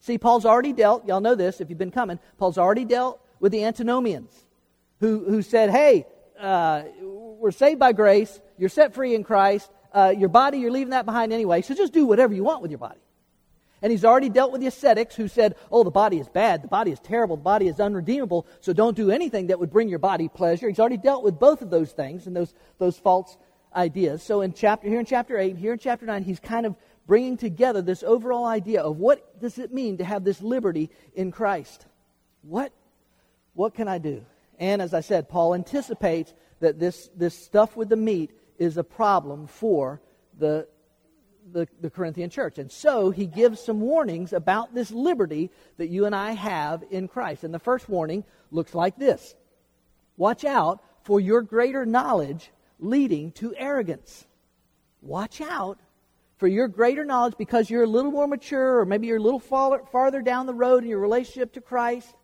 See, 0.00 0.18
Paul's 0.18 0.44
already 0.44 0.72
dealt, 0.72 1.06
y'all 1.06 1.20
know 1.20 1.34
this 1.34 1.60
if 1.60 1.68
you've 1.68 1.78
been 1.78 1.90
coming, 1.90 2.18
Paul's 2.38 2.58
already 2.58 2.84
dealt 2.84 3.20
with 3.38 3.52
the 3.52 3.64
antinomians 3.64 4.34
who, 5.00 5.24
who 5.24 5.42
said, 5.42 5.70
hey, 5.70 6.06
uh, 6.38 6.84
we're 7.02 7.50
saved 7.50 7.78
by 7.78 7.92
grace, 7.92 8.40
you're 8.58 8.68
set 8.68 8.94
free 8.94 9.14
in 9.14 9.24
Christ, 9.24 9.70
uh, 9.92 10.14
your 10.16 10.28
body, 10.28 10.58
you're 10.58 10.70
leaving 10.70 10.90
that 10.90 11.04
behind 11.04 11.32
anyway, 11.32 11.62
so 11.62 11.74
just 11.74 11.92
do 11.92 12.06
whatever 12.06 12.32
you 12.34 12.44
want 12.44 12.62
with 12.62 12.70
your 12.70 12.78
body. 12.78 13.00
And 13.82 13.90
he's 13.90 14.04
already 14.04 14.28
dealt 14.28 14.52
with 14.52 14.60
the 14.60 14.66
ascetics 14.66 15.14
who 15.14 15.26
said, 15.26 15.56
oh, 15.72 15.84
the 15.84 15.90
body 15.90 16.18
is 16.18 16.28
bad, 16.28 16.62
the 16.62 16.68
body 16.68 16.90
is 16.90 17.00
terrible, 17.00 17.36
the 17.36 17.42
body 17.42 17.66
is 17.66 17.80
unredeemable, 17.80 18.46
so 18.60 18.72
don't 18.72 18.96
do 18.96 19.10
anything 19.10 19.46
that 19.46 19.58
would 19.58 19.70
bring 19.70 19.88
your 19.88 19.98
body 19.98 20.28
pleasure. 20.28 20.68
He's 20.68 20.78
already 20.78 20.98
dealt 20.98 21.24
with 21.24 21.38
both 21.38 21.62
of 21.62 21.70
those 21.70 21.92
things 21.92 22.26
and 22.26 22.36
those, 22.36 22.54
those 22.78 22.98
false 22.98 23.38
ideas. 23.74 24.22
So 24.22 24.42
in 24.42 24.52
chapter, 24.52 24.88
here 24.88 25.00
in 25.00 25.06
chapter 25.06 25.38
8, 25.38 25.56
here 25.56 25.72
in 25.72 25.78
chapter 25.78 26.04
9, 26.04 26.22
he's 26.24 26.40
kind 26.40 26.66
of 26.66 26.76
bringing 27.06 27.36
together 27.36 27.82
this 27.82 28.02
overall 28.02 28.44
idea 28.44 28.82
of 28.82 28.98
what 28.98 29.40
does 29.40 29.58
it 29.58 29.72
mean 29.72 29.96
to 29.98 30.04
have 30.04 30.24
this 30.24 30.42
liberty 30.42 30.90
in 31.14 31.30
Christ? 31.30 31.86
What, 32.42 32.72
what 33.54 33.74
can 33.74 33.88
I 33.88 33.98
do? 33.98 34.24
And 34.58 34.82
as 34.82 34.92
I 34.92 35.00
said, 35.00 35.28
Paul 35.28 35.54
anticipates 35.54 36.34
that 36.60 36.78
this, 36.78 37.08
this 37.16 37.34
stuff 37.34 37.76
with 37.76 37.88
the 37.88 37.96
meat 37.96 38.30
is 38.58 38.76
a 38.76 38.84
problem 38.84 39.46
for 39.46 40.00
the, 40.38 40.68
the, 41.52 41.68
the, 41.80 41.90
Corinthian 41.90 42.30
church. 42.30 42.58
And 42.58 42.70
so 42.70 43.10
he 43.10 43.26
gives 43.26 43.60
some 43.60 43.80
warnings 43.80 44.32
about 44.32 44.74
this 44.74 44.90
liberty 44.90 45.50
that 45.76 45.88
you 45.88 46.06
and 46.06 46.14
I 46.14 46.32
have 46.32 46.84
in 46.90 47.08
Christ. 47.08 47.44
And 47.44 47.52
the 47.52 47.58
first 47.58 47.88
warning 47.88 48.24
looks 48.50 48.74
like 48.74 48.96
this 48.96 49.34
Watch 50.16 50.44
out 50.44 50.82
for 51.04 51.20
your 51.20 51.42
greater 51.42 51.86
knowledge 51.86 52.50
leading 52.78 53.32
to 53.32 53.54
arrogance. 53.56 54.26
Watch 55.02 55.40
out 55.40 55.78
for 56.38 56.46
your 56.46 56.68
greater 56.68 57.04
knowledge 57.04 57.34
because 57.38 57.68
you're 57.68 57.84
a 57.84 57.86
little 57.86 58.10
more 58.10 58.26
mature 58.26 58.80
or 58.80 58.86
maybe 58.86 59.06
you're 59.06 59.18
a 59.18 59.22
little 59.22 59.40
farther 59.40 60.22
down 60.22 60.46
the 60.46 60.54
road 60.54 60.82
in 60.82 60.88
your 60.88 60.98
relationship 60.98 61.52
to 61.54 61.60
Christ 61.60 62.14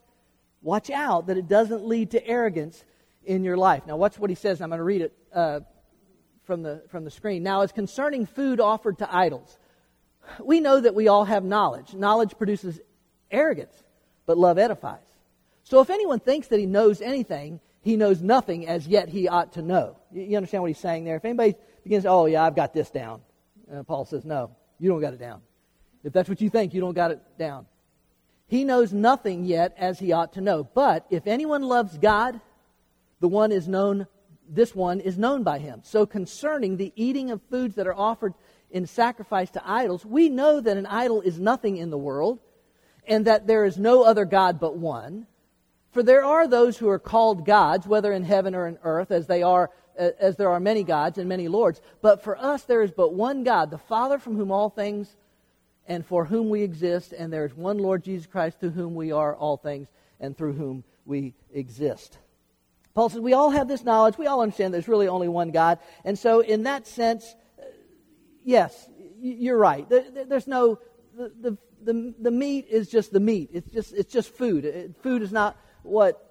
Watch 0.66 0.90
out 0.90 1.28
that 1.28 1.36
it 1.36 1.46
doesn't 1.46 1.86
lead 1.86 2.10
to 2.10 2.26
arrogance 2.26 2.84
in 3.24 3.44
your 3.44 3.56
life. 3.56 3.86
Now, 3.86 3.96
watch 3.96 4.18
what 4.18 4.30
he 4.30 4.34
says. 4.34 4.60
I'm 4.60 4.70
going 4.70 4.78
to 4.78 4.82
read 4.82 5.00
it 5.00 5.12
uh, 5.32 5.60
from, 6.46 6.62
the, 6.62 6.82
from 6.88 7.04
the 7.04 7.10
screen. 7.10 7.42
Now, 7.42 7.62
as 7.62 7.72
concerning 7.72 8.24
food 8.24 8.60
offered 8.60 8.98
to 8.98 9.14
idols, 9.14 9.58
we 10.42 10.60
know 10.60 10.80
that 10.80 10.94
we 10.94 11.08
all 11.08 11.24
have 11.24 11.44
knowledge. 11.44 11.94
Knowledge 11.94 12.38
produces 12.38 12.80
arrogance, 13.30 13.74
but 14.24 14.38
love 14.38 14.58
edifies. 14.58 15.00
So 15.64 15.80
if 15.80 15.90
anyone 15.90 16.20
thinks 16.20 16.48
that 16.48 16.60
he 16.60 16.66
knows 16.66 17.00
anything, 17.00 17.60
he 17.82 17.96
knows 17.96 18.22
nothing 18.22 18.66
as 18.66 18.86
yet 18.86 19.08
he 19.08 19.28
ought 19.28 19.52
to 19.54 19.62
know. 19.62 19.96
You, 20.12 20.36
understand 20.36 20.62
what 20.62 20.68
he's 20.68 20.78
saying 20.78 21.04
there? 21.04 21.16
If 21.16 21.24
anybody 21.24 21.56
begins, 21.82 22.06
oh, 22.06 22.26
yeah, 22.26 22.44
I've 22.44 22.56
got 22.56 22.72
this 22.72 22.90
down, 22.90 23.20
uh, 23.72 23.82
Paul 23.82 24.04
says, 24.04 24.24
no, 24.24 24.50
you 24.78 24.88
don't 24.88 25.00
got 25.00 25.12
it 25.12 25.20
down. 25.20 25.42
If 26.04 26.12
that's 26.12 26.28
what 26.28 26.40
you 26.40 26.50
think, 26.50 26.72
you 26.72 26.80
don't 26.80 26.94
got 26.94 27.10
it 27.10 27.20
down. 27.38 27.66
He 28.48 28.62
knows 28.62 28.92
nothing 28.92 29.44
yet 29.44 29.74
as 29.76 29.98
he 29.98 30.12
ought 30.12 30.34
to 30.34 30.40
know. 30.40 30.62
But 30.62 31.04
if 31.10 31.26
anyone 31.26 31.62
loves 31.62 31.98
God, 31.98 32.40
the 33.18 33.28
one 33.28 33.50
is 33.50 33.66
known, 33.66 34.06
this 34.48 34.74
one 34.74 35.00
is 35.00 35.18
known 35.18 35.42
by 35.42 35.58
him. 35.58 35.80
So 35.84 36.06
concerning 36.06 36.76
the 36.76 36.92
eating 36.96 37.30
of 37.30 37.42
foods 37.50 37.74
that 37.76 37.86
are 37.86 37.94
offered 37.94 38.34
in 38.70 38.86
sacrifice 38.86 39.50
to 39.50 39.62
idols, 39.68 40.04
we 40.04 40.28
know 40.28 40.60
that 40.60 40.76
an 40.76 40.86
idol 40.86 41.20
is 41.20 41.38
nothing 41.38 41.76
in 41.76 41.90
the 41.90 41.98
world, 41.98 42.40
and 43.06 43.24
that 43.26 43.46
there 43.46 43.64
is 43.64 43.78
no 43.78 44.02
other 44.02 44.24
God 44.24 44.58
but 44.58 44.76
one. 44.76 45.26
For 45.92 46.02
there 46.02 46.24
are 46.24 46.46
those 46.46 46.76
who 46.76 46.88
are 46.88 46.98
called 46.98 47.46
gods, 47.46 47.86
whether 47.86 48.12
in 48.12 48.24
heaven 48.24 48.54
or 48.54 48.66
in 48.66 48.78
earth, 48.82 49.10
as 49.10 49.26
they 49.26 49.42
are 49.42 49.70
as 49.96 50.36
there 50.36 50.50
are 50.50 50.60
many 50.60 50.82
gods 50.82 51.16
and 51.16 51.26
many 51.26 51.48
lords. 51.48 51.80
But 52.02 52.22
for 52.22 52.36
us 52.36 52.64
there 52.64 52.82
is 52.82 52.90
but 52.90 53.14
one 53.14 53.44
God, 53.44 53.70
the 53.70 53.78
Father 53.78 54.18
from 54.18 54.36
whom 54.36 54.52
all 54.52 54.68
things 54.68 55.16
and 55.86 56.04
for 56.04 56.24
whom 56.24 56.50
we 56.50 56.62
exist, 56.62 57.12
and 57.12 57.32
there 57.32 57.46
is 57.46 57.54
one 57.54 57.78
Lord 57.78 58.04
Jesus 58.04 58.26
Christ 58.26 58.60
through 58.60 58.70
whom 58.70 58.94
we 58.94 59.12
are 59.12 59.34
all 59.34 59.56
things 59.56 59.88
and 60.20 60.36
through 60.36 60.54
whom 60.54 60.84
we 61.06 61.32
exist. 61.52 62.18
Paul 62.96 63.10
says 63.10 63.20
we 63.20 63.34
all 63.34 63.50
have 63.50 63.68
this 63.68 63.84
knowledge. 63.84 64.16
We 64.16 64.26
all 64.26 64.40
understand 64.40 64.72
there's 64.72 64.88
really 64.88 65.06
only 65.06 65.28
one 65.28 65.50
God. 65.50 65.80
And 66.02 66.18
so, 66.18 66.40
in 66.40 66.62
that 66.62 66.86
sense, 66.86 67.36
uh, 67.60 67.66
yes, 68.42 68.88
you're 69.20 69.58
right. 69.58 69.86
There's 69.90 70.46
no, 70.46 70.78
the, 71.14 71.30
the, 71.38 71.58
the, 71.82 72.14
the 72.18 72.30
meat 72.30 72.68
is 72.70 72.88
just 72.88 73.12
the 73.12 73.20
meat. 73.20 73.50
It's 73.52 73.68
just, 73.68 73.92
it's 73.92 74.10
just 74.10 74.30
food. 74.30 74.94
Food 75.02 75.20
is 75.20 75.30
not 75.30 75.58
what 75.82 76.22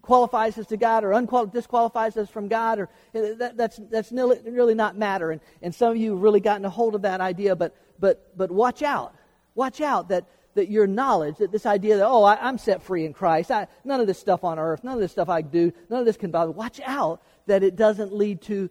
qualifies 0.00 0.56
us 0.56 0.66
to 0.68 0.78
God 0.78 1.04
or 1.04 1.12
unqual- 1.12 1.52
disqualifies 1.52 2.16
us 2.16 2.30
from 2.30 2.48
God, 2.48 2.78
or 2.78 2.88
uh, 3.14 3.34
that, 3.36 3.58
that's, 3.58 3.78
that's 3.90 4.10
really 4.10 4.74
not 4.74 4.96
matter. 4.96 5.32
And, 5.32 5.42
and 5.60 5.74
some 5.74 5.90
of 5.90 5.98
you 5.98 6.12
have 6.12 6.22
really 6.22 6.40
gotten 6.40 6.64
a 6.64 6.70
hold 6.70 6.94
of 6.94 7.02
that 7.02 7.20
idea, 7.20 7.54
but, 7.54 7.76
but, 7.98 8.34
but 8.38 8.50
watch 8.50 8.80
out. 8.80 9.14
Watch 9.54 9.82
out 9.82 10.08
that, 10.08 10.24
that 10.54 10.68
your 10.68 10.86
knowledge, 10.86 11.36
that 11.38 11.52
this 11.52 11.66
idea 11.66 11.96
that, 11.98 12.06
oh, 12.06 12.24
I, 12.24 12.48
am 12.48 12.58
set 12.58 12.82
free 12.82 13.04
in 13.04 13.12
Christ, 13.12 13.50
I, 13.50 13.68
none 13.84 14.00
of 14.00 14.06
this 14.06 14.18
stuff 14.18 14.44
on 14.44 14.58
earth, 14.58 14.82
none 14.82 14.94
of 14.94 15.00
this 15.00 15.12
stuff 15.12 15.28
I 15.28 15.42
do, 15.42 15.72
none 15.88 16.00
of 16.00 16.06
this 16.06 16.16
can 16.16 16.30
bother. 16.30 16.50
Watch 16.50 16.80
out 16.84 17.22
that 17.46 17.62
it 17.62 17.76
doesn't 17.76 18.12
lead 18.12 18.42
to, 18.42 18.68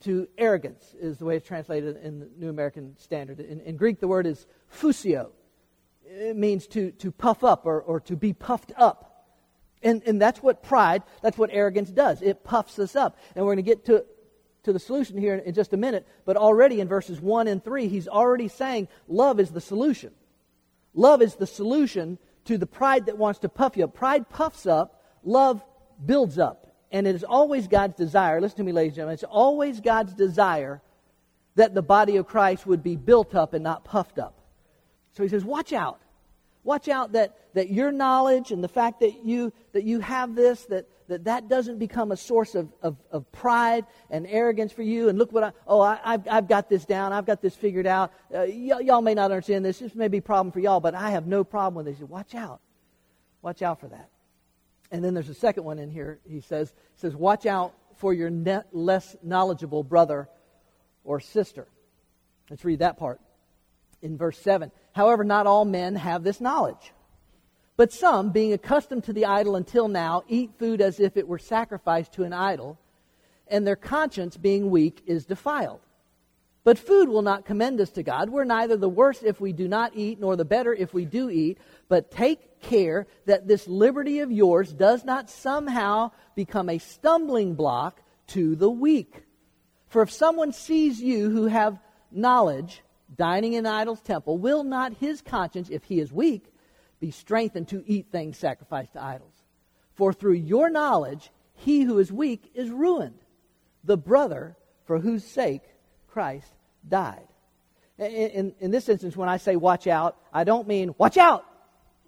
to 0.00 0.28
arrogance, 0.36 0.94
is 0.98 1.18
the 1.18 1.24
way 1.24 1.36
it's 1.36 1.46
translated 1.46 1.96
in 2.02 2.20
the 2.20 2.30
New 2.36 2.48
American 2.48 2.96
Standard. 2.98 3.40
In, 3.40 3.60
in 3.60 3.76
Greek, 3.76 4.00
the 4.00 4.08
word 4.08 4.26
is 4.26 4.46
phusio. 4.72 5.30
It 6.04 6.36
means 6.36 6.66
to, 6.68 6.90
to 6.92 7.12
puff 7.12 7.44
up 7.44 7.66
or, 7.66 7.80
or 7.80 8.00
to 8.00 8.16
be 8.16 8.32
puffed 8.32 8.72
up. 8.76 9.06
And, 9.82 10.02
and 10.04 10.20
that's 10.20 10.42
what 10.42 10.62
pride, 10.62 11.02
that's 11.22 11.38
what 11.38 11.50
arrogance 11.52 11.90
does. 11.90 12.20
It 12.20 12.44
puffs 12.44 12.78
us 12.78 12.96
up. 12.96 13.18
And 13.34 13.44
we're 13.44 13.54
going 13.54 13.64
to 13.64 13.70
get 13.70 13.84
to, 13.86 14.04
to 14.64 14.72
the 14.72 14.78
solution 14.78 15.16
here 15.16 15.36
in 15.36 15.54
just 15.54 15.72
a 15.72 15.76
minute. 15.76 16.06
But 16.24 16.36
already 16.36 16.80
in 16.80 16.88
verses 16.88 17.20
1 17.20 17.48
and 17.48 17.64
3, 17.64 17.88
he's 17.88 18.08
already 18.08 18.48
saying 18.48 18.88
love 19.08 19.40
is 19.40 19.50
the 19.50 19.60
solution. 19.60 20.12
Love 21.00 21.22
is 21.22 21.36
the 21.36 21.46
solution 21.46 22.18
to 22.44 22.58
the 22.58 22.66
pride 22.66 23.06
that 23.06 23.16
wants 23.16 23.38
to 23.38 23.48
puff 23.48 23.74
you 23.74 23.84
up. 23.84 23.94
Pride 23.94 24.28
puffs 24.28 24.66
up, 24.66 25.02
love 25.24 25.64
builds 26.04 26.38
up. 26.38 26.66
And 26.92 27.06
it 27.06 27.14
is 27.14 27.24
always 27.24 27.68
God's 27.68 27.96
desire, 27.96 28.38
listen 28.38 28.58
to 28.58 28.64
me, 28.64 28.72
ladies 28.72 28.90
and 28.90 28.96
gentlemen, 28.96 29.14
it's 29.14 29.24
always 29.24 29.80
God's 29.80 30.12
desire 30.12 30.82
that 31.54 31.72
the 31.72 31.80
body 31.80 32.18
of 32.18 32.26
Christ 32.26 32.66
would 32.66 32.82
be 32.82 32.96
built 32.96 33.34
up 33.34 33.54
and 33.54 33.64
not 33.64 33.82
puffed 33.82 34.18
up. 34.18 34.42
So 35.12 35.22
he 35.22 35.30
says, 35.30 35.42
watch 35.42 35.72
out. 35.72 36.02
Watch 36.64 36.86
out 36.86 37.12
that, 37.12 37.54
that 37.54 37.70
your 37.70 37.92
knowledge 37.92 38.50
and 38.50 38.62
the 38.62 38.68
fact 38.68 39.00
that 39.00 39.24
you, 39.24 39.54
that 39.72 39.84
you 39.84 40.00
have 40.00 40.34
this, 40.34 40.66
that, 40.66 40.86
that 41.10 41.24
that 41.24 41.48
doesn't 41.48 41.78
become 41.78 42.12
a 42.12 42.16
source 42.16 42.54
of, 42.54 42.72
of, 42.82 42.96
of 43.10 43.30
pride 43.32 43.84
and 44.10 44.26
arrogance 44.26 44.72
for 44.72 44.82
you. 44.82 45.08
And 45.08 45.18
look 45.18 45.32
what 45.32 45.44
I, 45.44 45.52
oh, 45.66 45.80
I, 45.80 45.98
have 46.04 46.28
I've 46.30 46.48
got 46.48 46.68
this 46.68 46.84
down. 46.84 47.12
I've 47.12 47.26
got 47.26 47.42
this 47.42 47.54
figured 47.54 47.86
out. 47.86 48.12
Uh, 48.32 48.46
y- 48.48 48.80
y'all 48.80 49.02
may 49.02 49.14
not 49.14 49.30
understand 49.30 49.64
this. 49.64 49.80
This 49.80 49.94
may 49.94 50.08
be 50.08 50.18
a 50.18 50.22
problem 50.22 50.52
for 50.52 50.60
y'all, 50.60 50.80
but 50.80 50.94
I 50.94 51.10
have 51.10 51.26
no 51.26 51.44
problem 51.44 51.84
with 51.84 51.98
this. 51.98 52.08
Watch 52.08 52.34
out. 52.34 52.60
Watch 53.42 53.60
out 53.60 53.80
for 53.80 53.88
that. 53.88 54.08
And 54.92 55.04
then 55.04 55.14
there's 55.14 55.28
a 55.28 55.34
second 55.34 55.64
one 55.64 55.78
in 55.78 55.90
here. 55.90 56.20
He 56.28 56.40
says, 56.40 56.72
he 56.94 57.00
says 57.00 57.14
watch 57.14 57.44
out 57.44 57.74
for 57.96 58.14
your 58.14 58.30
less 58.72 59.16
knowledgeable 59.22 59.82
brother 59.82 60.28
or 61.04 61.20
sister. 61.20 61.66
Let's 62.48 62.64
read 62.64 62.78
that 62.78 62.98
part 62.98 63.20
in 64.00 64.16
verse 64.16 64.38
7. 64.38 64.70
However, 64.92 65.24
not 65.24 65.46
all 65.46 65.64
men 65.64 65.96
have 65.96 66.22
this 66.22 66.40
knowledge. 66.40 66.92
But 67.80 67.94
some, 67.94 68.28
being 68.28 68.52
accustomed 68.52 69.04
to 69.04 69.14
the 69.14 69.24
idol 69.24 69.56
until 69.56 69.88
now, 69.88 70.22
eat 70.28 70.50
food 70.58 70.82
as 70.82 71.00
if 71.00 71.16
it 71.16 71.26
were 71.26 71.38
sacrificed 71.38 72.12
to 72.12 72.24
an 72.24 72.34
idol, 72.34 72.78
and 73.48 73.66
their 73.66 73.74
conscience, 73.74 74.36
being 74.36 74.68
weak, 74.68 75.02
is 75.06 75.24
defiled. 75.24 75.80
But 76.62 76.78
food 76.78 77.08
will 77.08 77.22
not 77.22 77.46
commend 77.46 77.80
us 77.80 77.88
to 77.92 78.02
God. 78.02 78.28
We're 78.28 78.44
neither 78.44 78.76
the 78.76 78.90
worse 78.90 79.22
if 79.22 79.40
we 79.40 79.54
do 79.54 79.66
not 79.66 79.92
eat, 79.94 80.20
nor 80.20 80.36
the 80.36 80.44
better 80.44 80.74
if 80.74 80.92
we 80.92 81.06
do 81.06 81.30
eat. 81.30 81.56
But 81.88 82.10
take 82.10 82.60
care 82.60 83.06
that 83.24 83.48
this 83.48 83.66
liberty 83.66 84.20
of 84.20 84.30
yours 84.30 84.74
does 84.74 85.02
not 85.02 85.30
somehow 85.30 86.10
become 86.34 86.68
a 86.68 86.76
stumbling 86.76 87.54
block 87.54 88.02
to 88.26 88.56
the 88.56 88.68
weak. 88.68 89.22
For 89.86 90.02
if 90.02 90.12
someone 90.12 90.52
sees 90.52 91.00
you 91.00 91.30
who 91.30 91.46
have 91.46 91.80
knowledge 92.12 92.82
dining 93.16 93.54
in 93.54 93.64
idol's 93.64 94.02
temple, 94.02 94.36
will 94.36 94.64
not 94.64 94.98
his 95.00 95.22
conscience, 95.22 95.70
if 95.70 95.84
he 95.84 95.98
is 95.98 96.12
weak, 96.12 96.44
be 97.00 97.10
strengthened 97.10 97.68
to 97.68 97.82
eat 97.86 98.08
things 98.10 98.38
sacrificed 98.38 98.92
to 98.92 99.02
idols? 99.02 99.34
For 99.94 100.12
through 100.12 100.34
your 100.34 100.70
knowledge, 100.70 101.30
he 101.54 101.82
who 101.82 101.98
is 101.98 102.12
weak 102.12 102.50
is 102.54 102.70
ruined, 102.70 103.18
the 103.84 103.96
brother 103.96 104.56
for 104.84 104.98
whose 104.98 105.24
sake 105.24 105.62
Christ 106.08 106.50
died. 106.88 107.26
In, 107.98 108.06
in, 108.06 108.54
in, 108.60 108.70
this 108.70 108.88
instance, 108.88 109.16
when 109.16 109.28
I 109.28 109.36
say 109.36 109.56
watch 109.56 109.86
out, 109.86 110.16
I 110.32 110.44
don't 110.44 110.66
mean 110.66 110.94
watch 110.96 111.18
out 111.18 111.44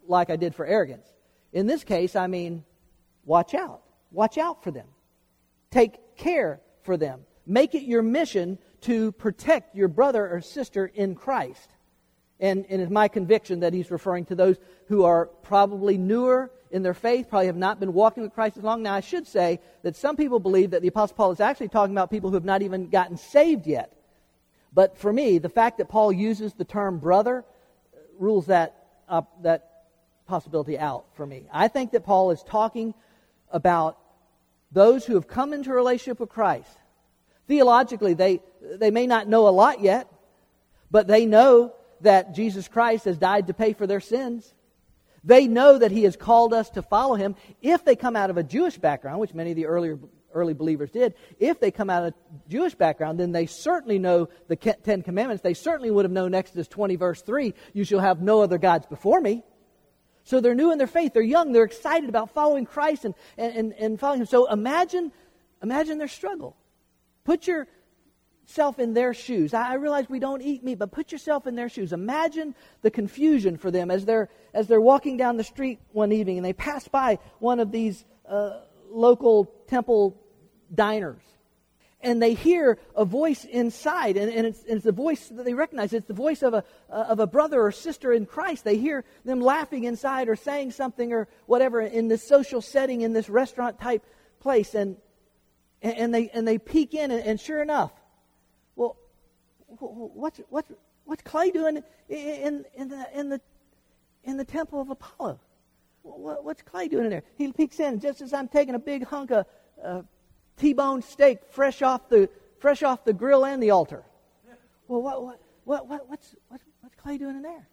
like 0.08 0.30
I 0.30 0.36
did 0.36 0.54
for 0.54 0.64
arrogance. 0.64 1.06
In 1.52 1.66
this 1.66 1.84
case, 1.84 2.16
I 2.16 2.28
mean 2.28 2.64
watch 3.24 3.54
out. 3.54 3.82
Watch 4.10 4.38
out 4.38 4.64
for 4.64 4.70
them. 4.70 4.86
Take 5.70 6.16
care 6.16 6.60
for 6.82 6.96
them. 6.96 7.20
Make 7.46 7.74
it 7.74 7.82
your 7.82 8.02
mission 8.02 8.58
to 8.82 9.12
protect 9.12 9.74
your 9.74 9.88
brother 9.88 10.28
or 10.28 10.40
sister 10.40 10.86
in 10.86 11.14
Christ. 11.14 11.70
And, 12.42 12.66
and 12.68 12.82
it's 12.82 12.90
my 12.90 13.06
conviction 13.06 13.60
that 13.60 13.72
he's 13.72 13.92
referring 13.92 14.24
to 14.26 14.34
those 14.34 14.58
who 14.88 15.04
are 15.04 15.26
probably 15.26 15.96
newer 15.96 16.50
in 16.72 16.82
their 16.82 16.92
faith, 16.92 17.28
probably 17.30 17.46
have 17.46 17.56
not 17.56 17.78
been 17.78 17.92
walking 17.92 18.24
with 18.24 18.34
Christ 18.34 18.56
as 18.56 18.64
long. 18.64 18.82
Now, 18.82 18.94
I 18.94 19.00
should 19.00 19.28
say 19.28 19.60
that 19.84 19.94
some 19.94 20.16
people 20.16 20.40
believe 20.40 20.72
that 20.72 20.82
the 20.82 20.88
Apostle 20.88 21.16
Paul 21.16 21.30
is 21.30 21.38
actually 21.38 21.68
talking 21.68 21.94
about 21.94 22.10
people 22.10 22.30
who 22.30 22.34
have 22.34 22.44
not 22.44 22.62
even 22.62 22.88
gotten 22.88 23.16
saved 23.16 23.68
yet. 23.68 23.96
But 24.72 24.98
for 24.98 25.12
me, 25.12 25.38
the 25.38 25.48
fact 25.48 25.78
that 25.78 25.88
Paul 25.88 26.12
uses 26.12 26.54
the 26.54 26.64
term 26.64 26.98
brother 26.98 27.44
rules 28.18 28.46
that, 28.46 28.74
uh, 29.08 29.22
that 29.42 29.84
possibility 30.26 30.76
out 30.76 31.04
for 31.14 31.24
me. 31.24 31.46
I 31.52 31.68
think 31.68 31.92
that 31.92 32.04
Paul 32.04 32.32
is 32.32 32.42
talking 32.42 32.92
about 33.52 33.98
those 34.72 35.06
who 35.06 35.14
have 35.14 35.28
come 35.28 35.52
into 35.52 35.70
a 35.70 35.74
relationship 35.74 36.18
with 36.18 36.30
Christ. 36.30 36.76
Theologically, 37.46 38.14
they, 38.14 38.40
they 38.62 38.90
may 38.90 39.06
not 39.06 39.28
know 39.28 39.46
a 39.46 39.50
lot 39.50 39.80
yet, 39.80 40.08
but 40.90 41.06
they 41.06 41.24
know 41.24 41.74
that 42.02 42.34
Jesus 42.34 42.68
Christ 42.68 43.04
has 43.06 43.18
died 43.18 43.46
to 43.48 43.54
pay 43.54 43.72
for 43.72 43.86
their 43.86 44.00
sins. 44.00 44.52
They 45.24 45.46
know 45.46 45.78
that 45.78 45.90
He 45.90 46.04
has 46.04 46.16
called 46.16 46.52
us 46.52 46.70
to 46.70 46.82
follow 46.82 47.14
Him. 47.14 47.36
If 47.60 47.84
they 47.84 47.96
come 47.96 48.16
out 48.16 48.30
of 48.30 48.36
a 48.36 48.42
Jewish 48.42 48.78
background, 48.78 49.20
which 49.20 49.34
many 49.34 49.50
of 49.50 49.56
the 49.56 49.66
earlier 49.66 49.98
early 50.34 50.54
believers 50.54 50.90
did, 50.90 51.14
if 51.38 51.60
they 51.60 51.70
come 51.70 51.90
out 51.90 52.04
of 52.04 52.14
a 52.14 52.48
Jewish 52.48 52.74
background, 52.74 53.20
then 53.20 53.32
they 53.32 53.46
certainly 53.46 53.98
know 53.98 54.28
the 54.48 54.56
Ten 54.56 55.02
Commandments. 55.02 55.42
They 55.42 55.54
certainly 55.54 55.90
would 55.90 56.04
have 56.04 56.12
known 56.12 56.34
Exodus 56.34 56.68
20, 56.68 56.96
verse 56.96 57.22
3, 57.22 57.54
you 57.72 57.84
shall 57.84 58.00
have 58.00 58.20
no 58.20 58.40
other 58.40 58.58
gods 58.58 58.86
before 58.86 59.20
me. 59.20 59.42
So 60.24 60.40
they're 60.40 60.54
new 60.54 60.70
in 60.70 60.78
their 60.78 60.86
faith. 60.86 61.12
They're 61.12 61.22
young. 61.22 61.52
They're 61.52 61.64
excited 61.64 62.08
about 62.08 62.32
following 62.32 62.64
Christ 62.64 63.04
and, 63.04 63.14
and, 63.36 63.72
and 63.72 63.98
following 63.98 64.20
Him. 64.20 64.26
So 64.26 64.50
imagine, 64.50 65.12
imagine 65.62 65.98
their 65.98 66.08
struggle. 66.08 66.56
Put 67.24 67.46
your 67.46 67.66
yourself 68.42 68.78
in 68.78 68.94
their 68.94 69.14
shoes. 69.14 69.54
I, 69.54 69.74
realize 69.74 70.08
we 70.08 70.18
don't 70.18 70.42
eat 70.42 70.62
meat, 70.62 70.78
but 70.78 70.92
put 70.92 71.12
yourself 71.12 71.46
in 71.46 71.54
their 71.54 71.68
shoes. 71.68 71.92
Imagine 71.92 72.54
the 72.82 72.90
confusion 72.90 73.56
for 73.56 73.70
them 73.70 73.90
as 73.90 74.04
they're 74.04 74.28
as 74.54 74.66
they're 74.66 74.80
walking 74.80 75.16
down 75.16 75.36
the 75.36 75.44
street 75.44 75.80
one 75.92 76.12
evening 76.12 76.36
and 76.36 76.44
they 76.44 76.52
pass 76.52 76.86
by 76.88 77.18
one 77.38 77.60
of 77.60 77.70
these 77.72 78.04
uh, 78.28 78.60
local 78.90 79.44
temple 79.68 80.20
diners. 80.74 81.22
And 82.04 82.20
they 82.20 82.34
hear 82.34 82.78
a 82.96 83.04
voice 83.04 83.44
inside, 83.44 84.16
and, 84.16 84.28
and, 84.32 84.44
it's, 84.44 84.64
and 84.64 84.72
it's 84.72 84.84
the 84.84 84.90
voice 84.90 85.28
that 85.28 85.44
they 85.44 85.54
recognize. 85.54 85.92
It's 85.92 86.08
the 86.08 86.14
voice 86.14 86.42
of 86.42 86.52
a, 86.52 86.64
of 86.88 87.20
a 87.20 87.28
brother 87.28 87.62
or 87.62 87.70
sister 87.70 88.12
in 88.12 88.26
Christ. 88.26 88.64
They 88.64 88.76
hear 88.76 89.04
them 89.24 89.40
laughing 89.40 89.84
inside 89.84 90.28
or 90.28 90.34
saying 90.34 90.72
something 90.72 91.12
or 91.12 91.28
whatever 91.46 91.80
in 91.80 92.08
this 92.08 92.26
social 92.26 92.60
setting, 92.60 93.02
in 93.02 93.12
this 93.12 93.28
restaurant 93.28 93.80
type 93.80 94.04
place. 94.40 94.74
And, 94.74 94.96
and, 95.80 96.12
they, 96.12 96.28
and 96.30 96.46
they 96.46 96.58
peek 96.58 96.92
in, 96.92 97.12
and, 97.12 97.24
and 97.24 97.40
sure 97.40 97.62
enough, 97.62 97.92
what's, 99.78 100.40
what's, 100.48 100.70
what's 101.04 101.22
Clay 101.22 101.50
doing 101.50 101.82
in, 102.08 102.64
in, 102.74 102.88
the, 102.88 103.06
in, 103.14 103.28
the, 103.28 103.40
in 104.24 104.36
the 104.36 104.44
temple 104.44 104.80
of 104.80 104.90
Apollo? 104.90 105.40
What's 106.02 106.62
Clay 106.62 106.88
doing 106.88 107.04
in 107.04 107.10
there? 107.10 107.22
He 107.36 107.52
peeks 107.52 107.78
in 107.78 108.00
just 108.00 108.20
as 108.20 108.32
I'm 108.32 108.48
taking 108.48 108.74
a 108.74 108.78
big 108.78 109.04
hunk 109.04 109.30
of 109.30 109.46
uh, 109.82 110.02
T-bone 110.56 111.02
steak 111.02 111.38
fresh 111.50 111.80
off 111.82 112.08
the 112.08 112.28
fresh 112.58 112.82
off 112.82 113.04
the 113.04 113.12
grill 113.12 113.44
and 113.44 113.62
the 113.62 113.70
altar. 113.70 114.04
Well, 114.88 115.02
what, 115.02 115.22
what, 115.22 115.40
what, 115.64 115.88
what, 115.88 116.08
what's, 116.08 116.34
what, 116.48 116.60
what's 116.80 116.94
Clay 116.96 117.18
doing 117.18 117.36
in 117.36 117.42
there? 117.42 117.68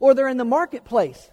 Or 0.00 0.14
they're 0.14 0.28
in 0.28 0.36
the 0.36 0.44
marketplace 0.44 1.30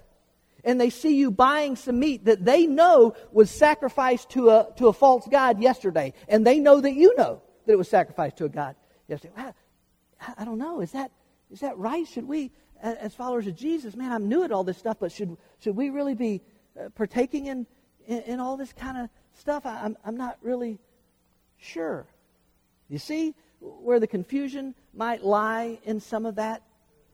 and 0.66 0.82
they 0.82 0.90
see 0.90 1.16
you 1.16 1.32
buying 1.32 1.76
some 1.76 2.00
meat 2.00 2.26
that 2.26 2.44
they 2.44 2.66
know 2.66 3.16
was 3.32 3.50
sacrificed 3.50 4.32
to 4.32 4.50
a, 4.50 4.68
to 4.78 4.88
a 4.88 4.94
false 4.94 5.28
god 5.30 5.62
yesterday, 5.62 6.12
and 6.28 6.46
they 6.46 6.60
know 6.60 6.82
that 6.82 6.94
you 6.94 7.16
know 7.16 7.42
that 7.66 7.74
it 7.74 7.78
was 7.78 7.88
sacrificed 7.88 8.38
to 8.38 8.46
a 8.46 8.50
god 8.50 8.76
yesterday. 9.08 9.34
I 10.38 10.46
don't 10.46 10.58
know. 10.58 10.82
Is 10.82 10.92
that, 10.92 11.12
is 11.52 11.60
that 11.60 11.78
right? 11.78 12.08
Should 12.08 12.28
we, 12.28 12.52
as 12.82 13.14
followers 13.14 13.48
of 13.48 13.56
Jesus, 13.56 13.96
man, 13.96 14.12
I'm 14.12 14.28
new 14.28 14.44
at 14.44 14.52
all 14.52 14.64
this 14.64 14.78
stuff, 14.78 14.98
but 15.00 15.12
should, 15.12 15.38
should 15.60 15.76
we 15.76 15.90
really 15.90 16.16
be 16.16 16.42
uh, 16.80 16.90
partaking 16.90 17.48
in, 17.48 17.68
in, 18.08 18.20
in, 18.22 18.40
all 18.40 18.58
this 18.58 18.74
kind 18.74 18.98
of 18.98 19.10
stuff? 19.34 19.66
I, 19.66 19.82
I'm, 19.84 19.98
I'm 20.06 20.18
not 20.18 20.38
really 20.42 20.80
sure. 21.58 22.06
You 22.90 22.98
see 22.98 23.34
where 23.60 24.00
the 24.00 24.08
confusion 24.08 24.76
might 24.94 25.24
lie 25.24 25.80
in 25.84 26.00
some 26.00 26.26
of 26.26 26.36
that, 26.36 26.62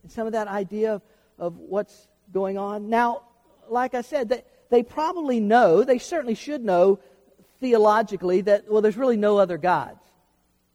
in 0.04 0.10
some 0.10 0.28
of 0.28 0.34
that 0.34 0.48
idea 0.48 0.96
of, 0.96 1.02
of 1.38 1.58
what's 1.58 2.08
going 2.34 2.58
on. 2.58 2.90
Now, 2.90 3.24
like 3.70 3.94
I 3.94 4.02
said, 4.02 4.30
they, 4.30 4.44
they 4.70 4.84
probably 4.84 5.40
know, 5.40 5.84
they 5.84 6.00
certainly 6.00 6.36
should 6.36 6.64
know 6.64 7.00
theologically 7.60 8.42
that, 8.42 8.70
well, 8.70 8.82
there's 8.82 8.98
really 8.98 9.18
no 9.18 9.38
other 9.38 9.58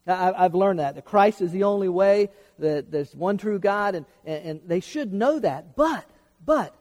gods. 0.07 0.35
I've 0.37 0.55
learned 0.55 0.79
that. 0.79 0.95
That 0.95 1.05
Christ 1.05 1.41
is 1.41 1.51
the 1.51 1.63
only 1.63 1.89
way, 1.89 2.29
that 2.59 2.91
there's 2.91 3.15
one 3.15 3.37
true 3.37 3.59
God, 3.59 3.95
and, 3.95 4.05
and 4.25 4.61
they 4.65 4.79
should 4.79 5.13
know 5.13 5.39
that. 5.39 5.75
But, 5.75 6.05
but, 6.43 6.73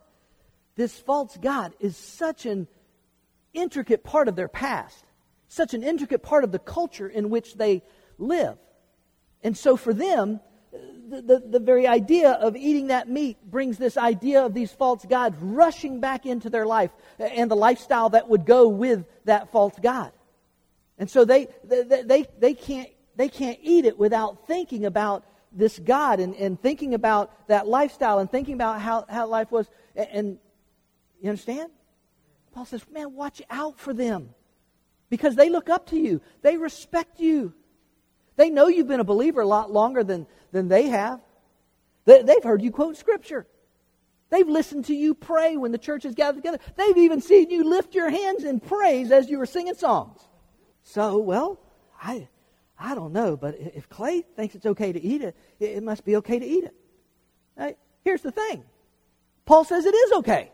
this 0.76 0.96
false 0.98 1.36
God 1.36 1.74
is 1.80 1.96
such 1.96 2.46
an 2.46 2.68
intricate 3.52 4.04
part 4.04 4.28
of 4.28 4.36
their 4.36 4.48
past, 4.48 5.04
such 5.48 5.74
an 5.74 5.82
intricate 5.82 6.22
part 6.22 6.44
of 6.44 6.52
the 6.52 6.58
culture 6.58 7.08
in 7.08 7.30
which 7.30 7.54
they 7.54 7.82
live. 8.18 8.56
And 9.42 9.56
so 9.56 9.76
for 9.76 9.92
them, 9.92 10.40
the, 11.08 11.22
the, 11.22 11.42
the, 11.50 11.60
very 11.60 11.86
idea 11.86 12.32
of 12.32 12.56
eating 12.56 12.88
that 12.88 13.08
meat 13.08 13.38
brings 13.48 13.78
this 13.78 13.96
idea 13.96 14.44
of 14.44 14.52
these 14.52 14.72
false 14.72 15.04
gods 15.04 15.36
rushing 15.40 16.00
back 16.00 16.26
into 16.26 16.50
their 16.50 16.66
life 16.66 16.90
and 17.18 17.50
the 17.50 17.56
lifestyle 17.56 18.10
that 18.10 18.28
would 18.28 18.44
go 18.44 18.68
with 18.68 19.06
that 19.24 19.52
false 19.52 19.74
God. 19.80 20.12
And 20.98 21.08
so 21.08 21.24
they, 21.24 21.48
they, 21.64 22.02
they, 22.02 22.26
they 22.38 22.54
can't 22.54 22.90
they 23.16 23.28
can't 23.28 23.58
eat 23.62 23.84
it 23.84 23.98
without 23.98 24.46
thinking 24.46 24.84
about 24.84 25.24
this 25.52 25.78
God 25.78 26.20
and, 26.20 26.34
and 26.34 26.60
thinking 26.60 26.94
about 26.94 27.48
that 27.48 27.66
lifestyle 27.66 28.18
and 28.18 28.30
thinking 28.30 28.54
about 28.54 28.80
how, 28.80 29.06
how 29.08 29.26
life 29.26 29.50
was. 29.50 29.68
And, 29.94 30.08
and 30.12 30.38
you 31.20 31.30
understand? 31.30 31.70
Paul 32.52 32.66
says, 32.66 32.82
man, 32.92 33.14
watch 33.14 33.42
out 33.50 33.78
for 33.78 33.92
them 33.92 34.30
because 35.08 35.34
they 35.34 35.48
look 35.48 35.68
up 35.68 35.86
to 35.90 35.98
you, 35.98 36.20
they 36.42 36.56
respect 36.56 37.20
you. 37.20 37.54
They 38.36 38.50
know 38.50 38.68
you've 38.68 38.88
been 38.88 39.00
a 39.00 39.04
believer 39.04 39.40
a 39.40 39.46
lot 39.46 39.70
longer 39.70 40.04
than, 40.04 40.26
than 40.52 40.68
they 40.68 40.88
have. 40.88 41.20
They, 42.04 42.22
they've 42.22 42.42
heard 42.42 42.60
you 42.60 42.70
quote 42.70 42.96
Scripture. 42.96 43.46
They've 44.28 44.48
listened 44.48 44.86
to 44.86 44.94
you 44.94 45.14
pray 45.14 45.56
when 45.56 45.72
the 45.72 45.78
church 45.78 46.04
is 46.04 46.14
gathered 46.14 46.42
together. 46.42 46.58
They've 46.76 46.96
even 46.98 47.20
seen 47.20 47.48
you 47.48 47.64
lift 47.64 47.94
your 47.94 48.10
hands 48.10 48.44
in 48.44 48.60
praise 48.60 49.10
as 49.10 49.30
you 49.30 49.38
were 49.38 49.46
singing 49.46 49.74
songs. 49.74 50.20
So, 50.82 51.18
well, 51.18 51.60
I, 52.02 52.28
I 52.78 52.94
don't 52.94 53.12
know, 53.12 53.36
but 53.36 53.56
if 53.58 53.88
Clay 53.88 54.22
thinks 54.22 54.54
it's 54.54 54.66
okay 54.66 54.92
to 54.92 55.02
eat 55.02 55.22
it, 55.22 55.36
it 55.58 55.82
must 55.82 56.04
be 56.04 56.16
okay 56.16 56.38
to 56.38 56.46
eat 56.46 56.64
it. 56.64 56.74
Right? 57.56 57.78
Here's 58.04 58.22
the 58.22 58.32
thing 58.32 58.64
Paul 59.44 59.64
says 59.64 59.86
it 59.86 59.94
is 59.94 60.12
okay. 60.12 60.50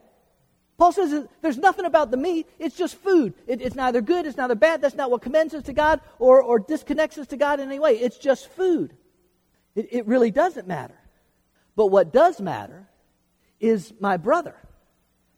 Paul 0.78 0.92
says 0.92 1.28
there's 1.42 1.58
nothing 1.58 1.84
about 1.84 2.10
the 2.10 2.16
meat, 2.16 2.48
it's 2.58 2.76
just 2.76 2.96
food. 2.96 3.34
It, 3.46 3.60
it's 3.60 3.76
neither 3.76 4.00
good, 4.00 4.26
it's 4.26 4.36
neither 4.36 4.54
bad. 4.54 4.80
That's 4.80 4.94
not 4.94 5.10
what 5.10 5.22
commends 5.22 5.54
us 5.54 5.64
to 5.64 5.72
God 5.72 6.00
or, 6.18 6.42
or 6.42 6.58
disconnects 6.58 7.18
us 7.18 7.26
to 7.28 7.36
God 7.36 7.60
in 7.60 7.68
any 7.68 7.78
way. 7.78 7.92
It's 7.92 8.18
just 8.18 8.48
food. 8.48 8.94
It, 9.74 9.88
it 9.92 10.06
really 10.06 10.30
doesn't 10.30 10.66
matter. 10.66 10.98
But 11.76 11.86
what 11.86 12.12
does 12.12 12.40
matter 12.40 12.88
is 13.60 13.92
my 14.00 14.16
brother, 14.16 14.56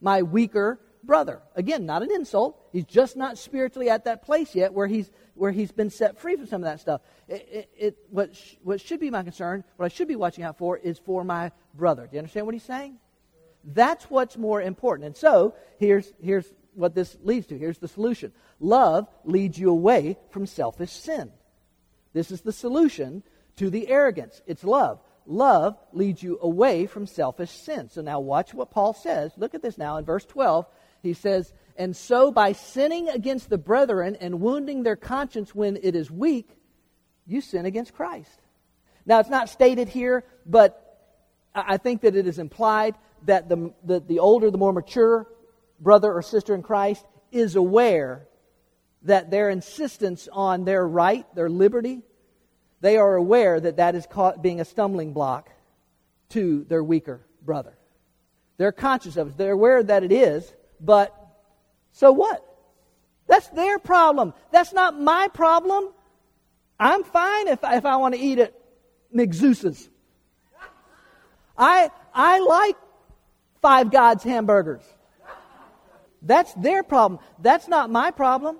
my 0.00 0.22
weaker 0.22 0.80
brother. 1.06 1.42
Again, 1.54 1.86
not 1.86 2.02
an 2.02 2.10
insult. 2.12 2.60
He's 2.72 2.84
just 2.84 3.16
not 3.16 3.38
spiritually 3.38 3.90
at 3.90 4.04
that 4.04 4.22
place 4.22 4.54
yet 4.54 4.72
where 4.72 4.86
he's, 4.86 5.10
where 5.34 5.52
he's 5.52 5.72
been 5.72 5.90
set 5.90 6.18
free 6.18 6.36
from 6.36 6.46
some 6.46 6.62
of 6.62 6.66
that 6.66 6.80
stuff. 6.80 7.00
It, 7.28 7.48
it, 7.50 7.70
it 7.76 7.96
what, 8.10 8.34
sh- 8.34 8.54
what 8.62 8.80
should 8.80 9.00
be 9.00 9.10
my 9.10 9.22
concern, 9.22 9.64
what 9.76 9.86
I 9.86 9.88
should 9.88 10.08
be 10.08 10.16
watching 10.16 10.44
out 10.44 10.58
for, 10.58 10.76
is 10.76 10.98
for 10.98 11.24
my 11.24 11.52
brother. 11.74 12.06
Do 12.06 12.10
you 12.12 12.18
understand 12.18 12.46
what 12.46 12.54
he's 12.54 12.64
saying? 12.64 12.98
That's 13.64 14.04
what's 14.04 14.36
more 14.36 14.60
important. 14.60 15.06
And 15.06 15.16
so, 15.16 15.54
here's, 15.78 16.12
here's 16.22 16.46
what 16.74 16.94
this 16.94 17.16
leads 17.22 17.46
to. 17.48 17.58
Here's 17.58 17.78
the 17.78 17.88
solution 17.88 18.32
love 18.60 19.08
leads 19.24 19.58
you 19.58 19.70
away 19.70 20.16
from 20.30 20.46
selfish 20.46 20.92
sin. 20.92 21.30
This 22.12 22.30
is 22.30 22.42
the 22.42 22.52
solution 22.52 23.22
to 23.56 23.70
the 23.70 23.88
arrogance. 23.88 24.40
It's 24.46 24.64
love. 24.64 25.00
Love 25.26 25.78
leads 25.92 26.22
you 26.22 26.38
away 26.42 26.86
from 26.86 27.06
selfish 27.06 27.50
sin. 27.50 27.88
So 27.88 28.02
now 28.02 28.20
watch 28.20 28.52
what 28.52 28.70
Paul 28.70 28.92
says. 28.92 29.32
Look 29.36 29.54
at 29.54 29.62
this 29.62 29.78
now 29.78 29.96
in 29.96 30.04
verse 30.04 30.24
12. 30.26 30.66
He 31.04 31.14
says, 31.14 31.52
And 31.76 31.96
so 31.96 32.32
by 32.32 32.52
sinning 32.52 33.08
against 33.08 33.50
the 33.50 33.58
brethren 33.58 34.16
and 34.20 34.40
wounding 34.40 34.82
their 34.82 34.96
conscience 34.96 35.54
when 35.54 35.78
it 35.82 35.94
is 35.94 36.10
weak, 36.10 36.48
you 37.26 37.40
sin 37.40 37.66
against 37.66 37.94
Christ. 37.94 38.40
Now 39.06 39.20
it's 39.20 39.30
not 39.30 39.48
stated 39.48 39.88
here, 39.88 40.24
but 40.46 40.80
I 41.54 41.76
think 41.76 42.00
that 42.02 42.16
it 42.16 42.26
is 42.26 42.38
implied 42.38 42.96
that 43.24 43.48
the, 43.48 43.72
the, 43.84 44.00
the 44.00 44.18
older, 44.18 44.50
the 44.50 44.58
more 44.58 44.72
mature 44.72 45.28
brother 45.80 46.12
or 46.12 46.22
sister 46.22 46.54
in 46.54 46.62
Christ 46.62 47.04
is 47.30 47.56
aware 47.56 48.26
that 49.02 49.30
their 49.30 49.50
insistence 49.50 50.28
on 50.32 50.64
their 50.64 50.86
right, 50.86 51.26
their 51.34 51.50
liberty, 51.50 52.02
they 52.80 52.96
are 52.96 53.14
aware 53.14 53.60
that 53.60 53.76
that 53.76 53.94
is 53.94 54.06
being 54.40 54.60
a 54.60 54.64
stumbling 54.64 55.12
block 55.12 55.50
to 56.30 56.64
their 56.64 56.82
weaker 56.82 57.20
brother. 57.42 57.76
They're 58.56 58.72
conscious 58.72 59.16
of 59.16 59.28
it. 59.28 59.36
They're 59.36 59.52
aware 59.52 59.82
that 59.82 60.04
it 60.04 60.12
is, 60.12 60.52
but 60.80 61.14
so 61.92 62.12
what? 62.12 62.44
That's 63.26 63.48
their 63.48 63.78
problem. 63.78 64.34
That's 64.52 64.72
not 64.72 65.00
my 65.00 65.28
problem. 65.28 65.90
I'm 66.78 67.04
fine 67.04 67.48
if, 67.48 67.60
if 67.62 67.86
I 67.86 67.96
want 67.96 68.14
to 68.14 68.20
eat 68.20 68.38
at 68.38 68.52
McZeus's. 69.14 69.88
I, 71.56 71.90
I 72.12 72.40
like 72.40 72.76
Five 73.64 73.90
God's 73.90 74.22
hamburgers. 74.22 74.82
That's 76.20 76.52
their 76.52 76.82
problem. 76.82 77.18
That's 77.38 77.66
not 77.66 77.88
my 77.88 78.10
problem. 78.10 78.58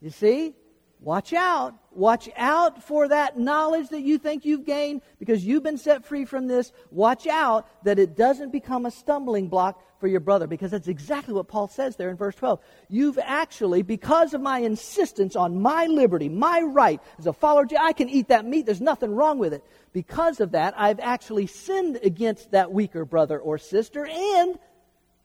You 0.00 0.10
see? 0.10 0.54
Watch 1.00 1.32
out. 1.32 1.74
Watch 1.90 2.28
out 2.36 2.84
for 2.84 3.08
that 3.08 3.36
knowledge 3.36 3.88
that 3.88 4.02
you 4.02 4.16
think 4.16 4.44
you've 4.44 4.64
gained 4.64 5.02
because 5.18 5.44
you've 5.44 5.64
been 5.64 5.76
set 5.76 6.04
free 6.04 6.24
from 6.24 6.46
this. 6.46 6.70
Watch 6.92 7.26
out 7.26 7.66
that 7.82 7.98
it 7.98 8.16
doesn't 8.16 8.52
become 8.52 8.86
a 8.86 8.92
stumbling 8.92 9.48
block 9.48 9.82
for 9.98 10.08
your 10.08 10.20
brother 10.20 10.46
because 10.46 10.70
that's 10.70 10.88
exactly 10.88 11.34
what 11.34 11.48
Paul 11.48 11.68
says 11.68 11.96
there 11.96 12.10
in 12.10 12.16
verse 12.16 12.34
12. 12.36 12.60
You've 12.88 13.18
actually, 13.22 13.82
because 13.82 14.34
of 14.34 14.40
my 14.40 14.60
insistence 14.60 15.36
on 15.36 15.60
my 15.60 15.86
liberty, 15.86 16.28
my 16.28 16.60
right 16.60 17.00
as 17.18 17.26
a 17.26 17.32
follower, 17.32 17.66
I 17.78 17.92
can 17.92 18.08
eat 18.08 18.28
that 18.28 18.44
meat. 18.44 18.66
There's 18.66 18.80
nothing 18.80 19.14
wrong 19.14 19.38
with 19.38 19.52
it. 19.52 19.64
Because 19.92 20.40
of 20.40 20.52
that, 20.52 20.74
I've 20.76 21.00
actually 21.00 21.46
sinned 21.46 21.98
against 22.02 22.52
that 22.52 22.72
weaker 22.72 23.04
brother 23.04 23.38
or 23.38 23.58
sister 23.58 24.06
and 24.06 24.58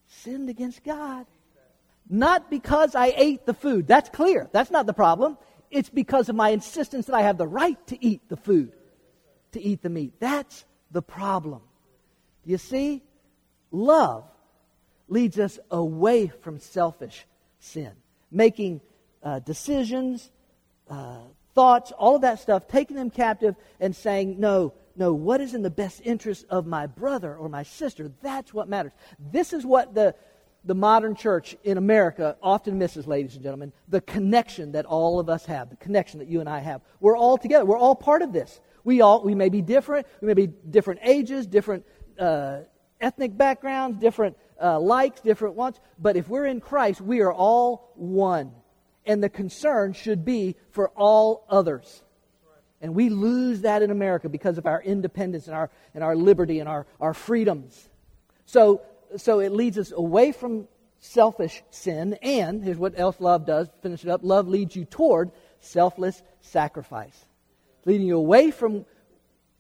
sinned 0.08 0.50
against 0.50 0.84
God. 0.84 1.26
Not 2.10 2.50
because 2.50 2.96
I 2.96 3.14
ate 3.16 3.46
the 3.46 3.54
food. 3.54 3.88
That's 3.88 4.10
clear. 4.10 4.50
That's 4.52 4.72
not 4.72 4.86
the 4.86 4.94
problem. 4.94 5.38
It's 5.72 5.90
because 5.90 6.30
of 6.30 6.36
my 6.36 6.50
insistence 6.50 7.06
that 7.08 7.16
I 7.16 7.22
have 7.22 7.38
the 7.38 7.48
right 7.48 7.78
to 7.88 8.06
eat 8.06 8.22
the 8.30 8.38
food, 8.38 8.74
to 9.54 9.62
eat 9.62 9.82
the 9.82 9.90
meat. 9.90 10.14
That's 10.20 10.66
the 10.92 11.02
problem. 11.02 11.62
Do 12.44 12.52
you 12.52 12.58
see? 12.58 13.02
Love 13.72 14.26
leads 15.14 15.40
us 15.40 15.60
away 15.72 16.28
from 16.42 16.60
selfish 16.60 17.26
sin, 17.60 17.92
making 18.32 18.82
uh, 19.22 19.40
decisions, 19.40 20.32
uh, 20.90 21.20
thoughts, 21.54 21.92
all 21.92 22.16
of 22.16 22.24
that 22.24 22.40
stuff, 22.40 22.68
taking 22.68 22.98
them 22.98 23.10
captive 23.10 23.56
and 23.80 23.96
saying, 23.96 24.40
no, 24.40 24.74
no, 24.96 25.14
what 25.14 25.40
is 25.40 25.54
in 25.54 25.62
the 25.62 25.70
best 25.70 26.02
interest 26.04 26.46
of 26.50 26.66
my 26.66 26.88
brother 26.88 27.36
or 27.36 27.48
my 27.48 27.64
sister? 27.64 28.12
That's 28.22 28.54
what 28.54 28.68
matters. 28.68 28.92
This 29.32 29.54
is 29.54 29.66
what 29.66 29.94
the, 29.94 30.16
the 30.66 30.76
modern 30.76 31.16
church 31.16 31.56
in 31.64 31.78
America 31.78 32.36
often 32.42 32.78
misses, 32.78 33.08
ladies 33.08 33.36
and 33.36 33.44
gentlemen, 33.44 33.72
the 33.88 34.02
connection 34.02 34.72
that 34.74 34.86
all 34.86 35.20
of 35.20 35.30
us 35.30 35.46
have, 35.46 35.70
the 35.70 35.76
connection 35.78 36.20
that 36.20 36.28
you 36.28 36.40
and 36.40 36.50
I 36.50 36.60
have. 36.60 36.82
We're 37.00 37.18
all 37.18 37.38
together. 37.38 37.66
We're 37.66 37.78
all 37.78 37.96
part 37.96 38.24
of 38.24 38.34
this. 38.34 38.60
We 38.84 39.02
all 39.02 39.24
we 39.24 39.36
may 39.36 39.50
be 39.50 39.62
different. 39.62 40.08
We 40.22 40.28
may 40.28 40.34
be 40.34 40.48
different 40.48 41.00
ages, 41.04 41.48
different 41.48 41.86
uh, 42.20 42.62
ethnic 43.00 43.38
backgrounds, 43.38 43.98
different 43.98 44.36
uh, 44.64 44.80
likes, 44.80 45.22
different 45.22 45.56
wants. 45.56 45.80
But 46.00 46.16
if 46.16 46.30
we're 46.30 46.46
in 46.46 46.62
Christ, 46.62 47.02
we 47.02 47.20
are 47.22 47.34
all 47.34 47.92
one. 47.96 48.52
And 49.06 49.22
the 49.22 49.30
concern 49.30 49.94
should 49.94 50.24
be 50.24 50.56
for 50.72 50.90
all 50.90 51.46
others. 51.50 52.02
And 52.82 52.96
we 52.96 53.10
lose 53.10 53.62
that 53.62 53.82
in 53.82 53.92
America 53.92 54.30
because 54.30 54.58
of 54.58 54.66
our 54.66 54.82
independence 54.82 55.48
and 55.48 55.56
our, 55.56 55.70
and 55.94 56.04
our 56.04 56.16
liberty 56.16 56.60
and 56.60 56.68
our, 56.68 56.86
our 57.00 57.14
freedoms. 57.14 57.90
So, 58.46 58.82
so 59.18 59.40
it 59.40 59.52
leads 59.52 59.78
us 59.78 59.92
away 59.92 60.32
from 60.32 60.68
selfish 61.00 61.64
sin. 61.70 62.18
And 62.22 62.64
here's 62.64 62.78
what 62.78 62.98
else 62.98 63.20
love 63.20 63.46
does 63.46 63.70
finish 63.82 64.04
it 64.04 64.10
up 64.10 64.22
love 64.24 64.48
leads 64.48 64.76
you 64.76 64.86
toward 64.86 65.32
selfless 65.60 66.22
sacrifice, 66.42 67.26
leading 67.86 68.08
you 68.08 68.18
away 68.18 68.52
from 68.52 68.86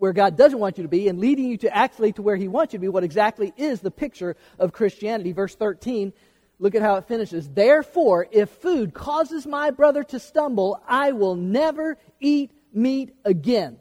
where 0.03 0.11
God 0.11 0.35
doesn't 0.35 0.59
want 0.59 0.77
you 0.77 0.83
to 0.83 0.89
be 0.89 1.07
and 1.07 1.17
leading 1.17 1.45
you 1.45 1.55
to 1.55 1.73
actually 1.73 2.11
to 2.11 2.21
where 2.21 2.35
He 2.35 2.49
wants 2.49 2.73
you 2.73 2.77
to 2.77 2.81
be, 2.81 2.89
what 2.89 3.05
exactly 3.05 3.53
is 3.55 3.79
the 3.79 3.89
picture 3.89 4.35
of 4.59 4.73
Christianity. 4.73 5.31
Verse 5.31 5.55
13, 5.55 6.11
look 6.59 6.75
at 6.75 6.81
how 6.81 6.95
it 6.97 7.07
finishes. 7.07 7.47
Therefore, 7.47 8.27
if 8.29 8.49
food 8.49 8.93
causes 8.93 9.47
my 9.47 9.71
brother 9.71 10.03
to 10.03 10.19
stumble, 10.19 10.83
I 10.85 11.13
will 11.13 11.35
never 11.35 11.97
eat 12.19 12.51
meat 12.73 13.15
again, 13.23 13.77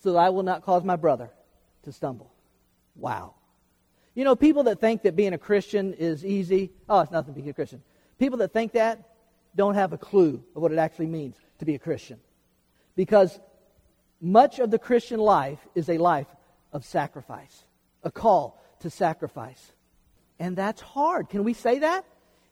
so 0.00 0.12
that 0.12 0.18
I 0.18 0.28
will 0.28 0.42
not 0.42 0.66
cause 0.66 0.84
my 0.84 0.96
brother 0.96 1.30
to 1.84 1.92
stumble. 1.92 2.30
Wow. 2.94 3.32
You 4.14 4.24
know, 4.24 4.36
people 4.36 4.64
that 4.64 4.82
think 4.82 5.04
that 5.04 5.16
being 5.16 5.32
a 5.32 5.38
Christian 5.38 5.94
is 5.94 6.26
easy, 6.26 6.72
oh, 6.90 7.00
it's 7.00 7.10
nothing 7.10 7.32
to 7.32 7.40
be 7.40 7.48
a 7.48 7.54
Christian. 7.54 7.80
People 8.18 8.36
that 8.40 8.52
think 8.52 8.72
that 8.72 9.14
don't 9.56 9.76
have 9.76 9.94
a 9.94 9.98
clue 9.98 10.44
of 10.54 10.60
what 10.60 10.72
it 10.72 10.78
actually 10.78 11.06
means 11.06 11.36
to 11.60 11.64
be 11.64 11.74
a 11.74 11.78
Christian. 11.78 12.20
Because 12.96 13.40
much 14.20 14.58
of 14.58 14.70
the 14.70 14.78
Christian 14.78 15.20
life 15.20 15.58
is 15.74 15.88
a 15.88 15.98
life 15.98 16.26
of 16.72 16.84
sacrifice, 16.84 17.64
a 18.02 18.10
call 18.10 18.60
to 18.80 18.90
sacrifice. 18.90 19.72
And 20.38 20.56
that's 20.56 20.80
hard. 20.80 21.28
Can 21.28 21.44
we 21.44 21.54
say 21.54 21.80
that? 21.80 22.04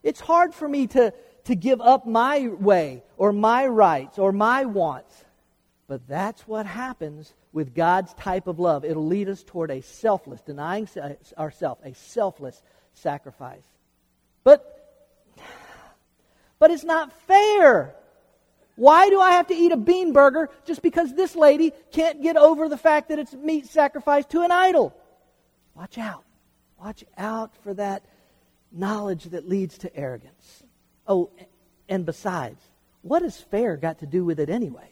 It's 0.02 0.20
hard 0.20 0.54
for 0.54 0.68
me 0.68 0.86
to, 0.88 1.12
to 1.44 1.54
give 1.54 1.80
up 1.80 2.06
my 2.06 2.48
way 2.48 3.02
or 3.16 3.32
my 3.32 3.66
rights 3.66 4.18
or 4.18 4.32
my 4.32 4.64
wants. 4.64 5.24
But 5.88 6.06
that's 6.08 6.46
what 6.48 6.66
happens 6.66 7.32
with 7.52 7.74
God's 7.74 8.12
type 8.14 8.48
of 8.48 8.58
love. 8.58 8.84
It'll 8.84 9.06
lead 9.06 9.28
us 9.28 9.42
toward 9.44 9.70
a 9.70 9.82
selfless, 9.82 10.40
denying 10.40 10.88
ourselves, 11.38 11.80
a 11.84 11.94
selfless 11.94 12.60
sacrifice. 12.92 13.64
But, 14.42 15.40
but 16.58 16.70
it's 16.70 16.84
not 16.84 17.12
fair. 17.26 17.94
Why 18.76 19.08
do 19.08 19.18
I 19.20 19.32
have 19.32 19.48
to 19.48 19.54
eat 19.54 19.72
a 19.72 19.76
bean 19.76 20.12
burger 20.12 20.50
just 20.64 20.82
because 20.82 21.14
this 21.14 21.34
lady 21.34 21.72
can't 21.90 22.22
get 22.22 22.36
over 22.36 22.68
the 22.68 22.76
fact 22.76 23.08
that 23.08 23.18
it's 23.18 23.32
meat 23.32 23.66
sacrificed 23.66 24.30
to 24.30 24.42
an 24.42 24.50
idol? 24.50 24.94
Watch 25.74 25.98
out. 25.98 26.24
Watch 26.78 27.04
out 27.16 27.56
for 27.62 27.74
that 27.74 28.04
knowledge 28.70 29.24
that 29.24 29.48
leads 29.48 29.78
to 29.78 29.96
arrogance. 29.96 30.62
Oh, 31.06 31.30
and 31.88 32.04
besides, 32.04 32.60
what 33.02 33.22
has 33.22 33.40
fair 33.40 33.76
got 33.76 34.00
to 34.00 34.06
do 34.06 34.24
with 34.24 34.38
it 34.38 34.50
anyway? 34.50 34.90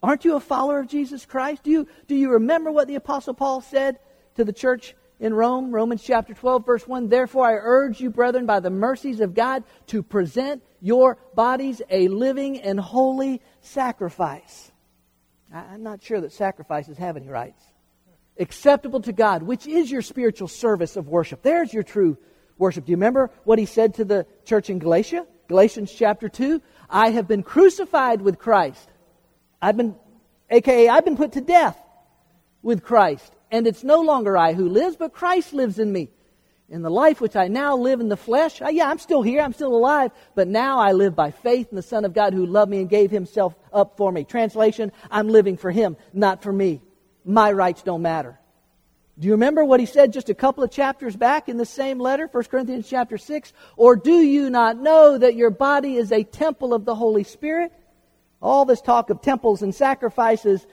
Aren't 0.00 0.24
you 0.24 0.36
a 0.36 0.40
follower 0.40 0.78
of 0.78 0.86
Jesus 0.86 1.26
Christ? 1.26 1.64
Do 1.64 1.70
you, 1.70 1.88
do 2.06 2.14
you 2.14 2.30
remember 2.30 2.70
what 2.70 2.86
the 2.86 2.94
Apostle 2.94 3.34
Paul 3.34 3.60
said 3.60 3.98
to 4.36 4.44
the 4.44 4.52
church 4.52 4.94
in 5.20 5.34
Rome? 5.34 5.70
Romans 5.70 6.02
chapter 6.02 6.34
12, 6.34 6.64
verse 6.64 6.86
1. 6.86 7.08
Therefore, 7.08 7.46
I 7.46 7.54
urge 7.54 8.00
you, 8.00 8.10
brethren, 8.10 8.46
by 8.46 8.60
the 8.60 8.70
mercies 8.70 9.20
of 9.20 9.34
God, 9.34 9.64
to 9.88 10.02
present 10.02 10.62
your 10.80 11.18
bodies 11.34 11.82
a 11.90 12.08
living 12.08 12.60
and 12.60 12.78
holy 12.78 13.42
sacrifice. 13.60 14.70
I'm 15.52 15.82
not 15.82 16.02
sure 16.02 16.20
that 16.20 16.32
sacrifices 16.32 16.98
have 16.98 17.16
any 17.16 17.28
rights. 17.28 17.62
Acceptable 18.38 19.00
to 19.00 19.12
God, 19.12 19.42
which 19.42 19.66
is 19.66 19.90
your 19.90 20.02
spiritual 20.02 20.48
service 20.48 20.96
of 20.96 21.08
worship. 21.08 21.42
There's 21.42 21.72
your 21.72 21.82
true 21.82 22.16
worship. 22.56 22.84
Do 22.84 22.90
you 22.92 22.96
remember 22.96 23.30
what 23.44 23.58
he 23.58 23.66
said 23.66 23.94
to 23.94 24.04
the 24.04 24.26
church 24.44 24.70
in 24.70 24.78
Galatia? 24.78 25.26
Galatians 25.48 25.92
chapter 25.92 26.28
2. 26.28 26.60
I 26.90 27.10
have 27.10 27.26
been 27.26 27.42
crucified 27.42 28.22
with 28.22 28.38
Christ. 28.38 28.88
I've 29.60 29.76
been, 29.76 29.96
aka, 30.50 30.88
I've 30.88 31.04
been 31.04 31.16
put 31.16 31.32
to 31.32 31.40
death 31.40 31.78
with 32.62 32.82
Christ. 32.82 33.32
And 33.50 33.66
it's 33.66 33.84
no 33.84 34.00
longer 34.00 34.36
I 34.36 34.52
who 34.52 34.68
lives, 34.68 34.96
but 34.96 35.12
Christ 35.12 35.52
lives 35.52 35.78
in 35.78 35.92
me 35.92 36.10
in 36.68 36.82
the 36.82 36.90
life 36.90 37.20
which 37.20 37.34
I 37.34 37.48
now 37.48 37.76
live 37.76 38.00
in 38.00 38.08
the 38.08 38.16
flesh, 38.16 38.60
yeah, 38.60 38.90
I'm 38.90 38.98
still 38.98 39.22
here, 39.22 39.40
I'm 39.40 39.54
still 39.54 39.74
alive, 39.74 40.12
but 40.34 40.48
now 40.48 40.78
I 40.78 40.92
live 40.92 41.16
by 41.16 41.30
faith 41.30 41.68
in 41.70 41.76
the 41.76 41.82
Son 41.82 42.04
of 42.04 42.12
God 42.12 42.34
who 42.34 42.44
loved 42.44 42.70
me 42.70 42.80
and 42.80 42.90
gave 42.90 43.10
himself 43.10 43.54
up 43.72 43.96
for 43.96 44.12
me. 44.12 44.24
Translation, 44.24 44.92
I'm 45.10 45.28
living 45.28 45.56
for 45.56 45.70
him, 45.70 45.96
not 46.12 46.42
for 46.42 46.52
me. 46.52 46.82
My 47.24 47.52
rights 47.52 47.82
don't 47.82 48.02
matter. 48.02 48.38
Do 49.18 49.26
you 49.26 49.32
remember 49.32 49.64
what 49.64 49.80
he 49.80 49.86
said 49.86 50.12
just 50.12 50.28
a 50.28 50.34
couple 50.34 50.62
of 50.62 50.70
chapters 50.70 51.16
back 51.16 51.48
in 51.48 51.56
the 51.56 51.66
same 51.66 51.98
letter, 51.98 52.28
1 52.30 52.44
Corinthians 52.44 52.88
chapter 52.88 53.18
6? 53.18 53.52
Or 53.76 53.96
do 53.96 54.12
you 54.12 54.48
not 54.50 54.78
know 54.78 55.18
that 55.18 55.34
your 55.34 55.50
body 55.50 55.96
is 55.96 56.12
a 56.12 56.22
temple 56.22 56.72
of 56.72 56.84
the 56.84 56.94
Holy 56.94 57.24
Spirit? 57.24 57.72
All 58.40 58.64
this 58.64 58.80
talk 58.80 59.10
of 59.10 59.20
temples 59.20 59.62
and 59.62 59.74
sacrifices, 59.74 60.64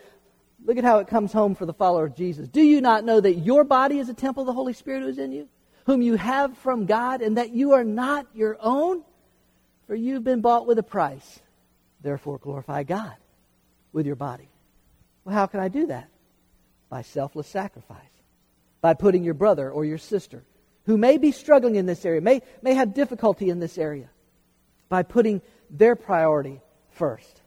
look 0.65 0.77
at 0.77 0.83
how 0.83 0.99
it 0.99 1.07
comes 1.07 1.31
home 1.31 1.55
for 1.55 1.65
the 1.65 1.73
follower 1.73 2.05
of 2.05 2.15
Jesus. 2.15 2.49
Do 2.49 2.61
you 2.61 2.81
not 2.81 3.05
know 3.05 3.21
that 3.21 3.35
your 3.35 3.63
body 3.63 3.99
is 3.99 4.09
a 4.09 4.13
temple 4.13 4.41
of 4.41 4.47
the 4.47 4.53
Holy 4.53 4.73
Spirit 4.73 5.03
who 5.03 5.07
is 5.07 5.17
in 5.17 5.31
you? 5.31 5.47
whom 5.85 6.01
you 6.01 6.15
have 6.15 6.57
from 6.57 6.85
God, 6.85 7.21
and 7.21 7.37
that 7.37 7.51
you 7.51 7.73
are 7.73 7.83
not 7.83 8.27
your 8.33 8.57
own? 8.59 9.03
For 9.87 9.95
you've 9.95 10.23
been 10.23 10.41
bought 10.41 10.65
with 10.65 10.79
a 10.79 10.83
price. 10.83 11.39
Therefore, 12.01 12.39
glorify 12.39 12.83
God 12.83 13.15
with 13.93 14.05
your 14.05 14.15
body. 14.15 14.49
Well, 15.23 15.35
how 15.35 15.45
can 15.45 15.59
I 15.59 15.67
do 15.67 15.87
that? 15.87 16.09
By 16.89 17.03
selfless 17.03 17.47
sacrifice. 17.47 17.99
By 18.81 18.95
putting 18.95 19.23
your 19.23 19.33
brother 19.35 19.71
or 19.71 19.85
your 19.85 19.97
sister, 19.97 20.43
who 20.85 20.97
may 20.97 21.17
be 21.17 21.31
struggling 21.31 21.75
in 21.75 21.85
this 21.85 22.03
area, 22.03 22.21
may, 22.21 22.41
may 22.61 22.73
have 22.73 22.93
difficulty 22.93 23.49
in 23.49 23.59
this 23.59 23.77
area, 23.77 24.09
by 24.89 25.03
putting 25.03 25.41
their 25.69 25.95
priority 25.95 26.61
first. 26.91 27.41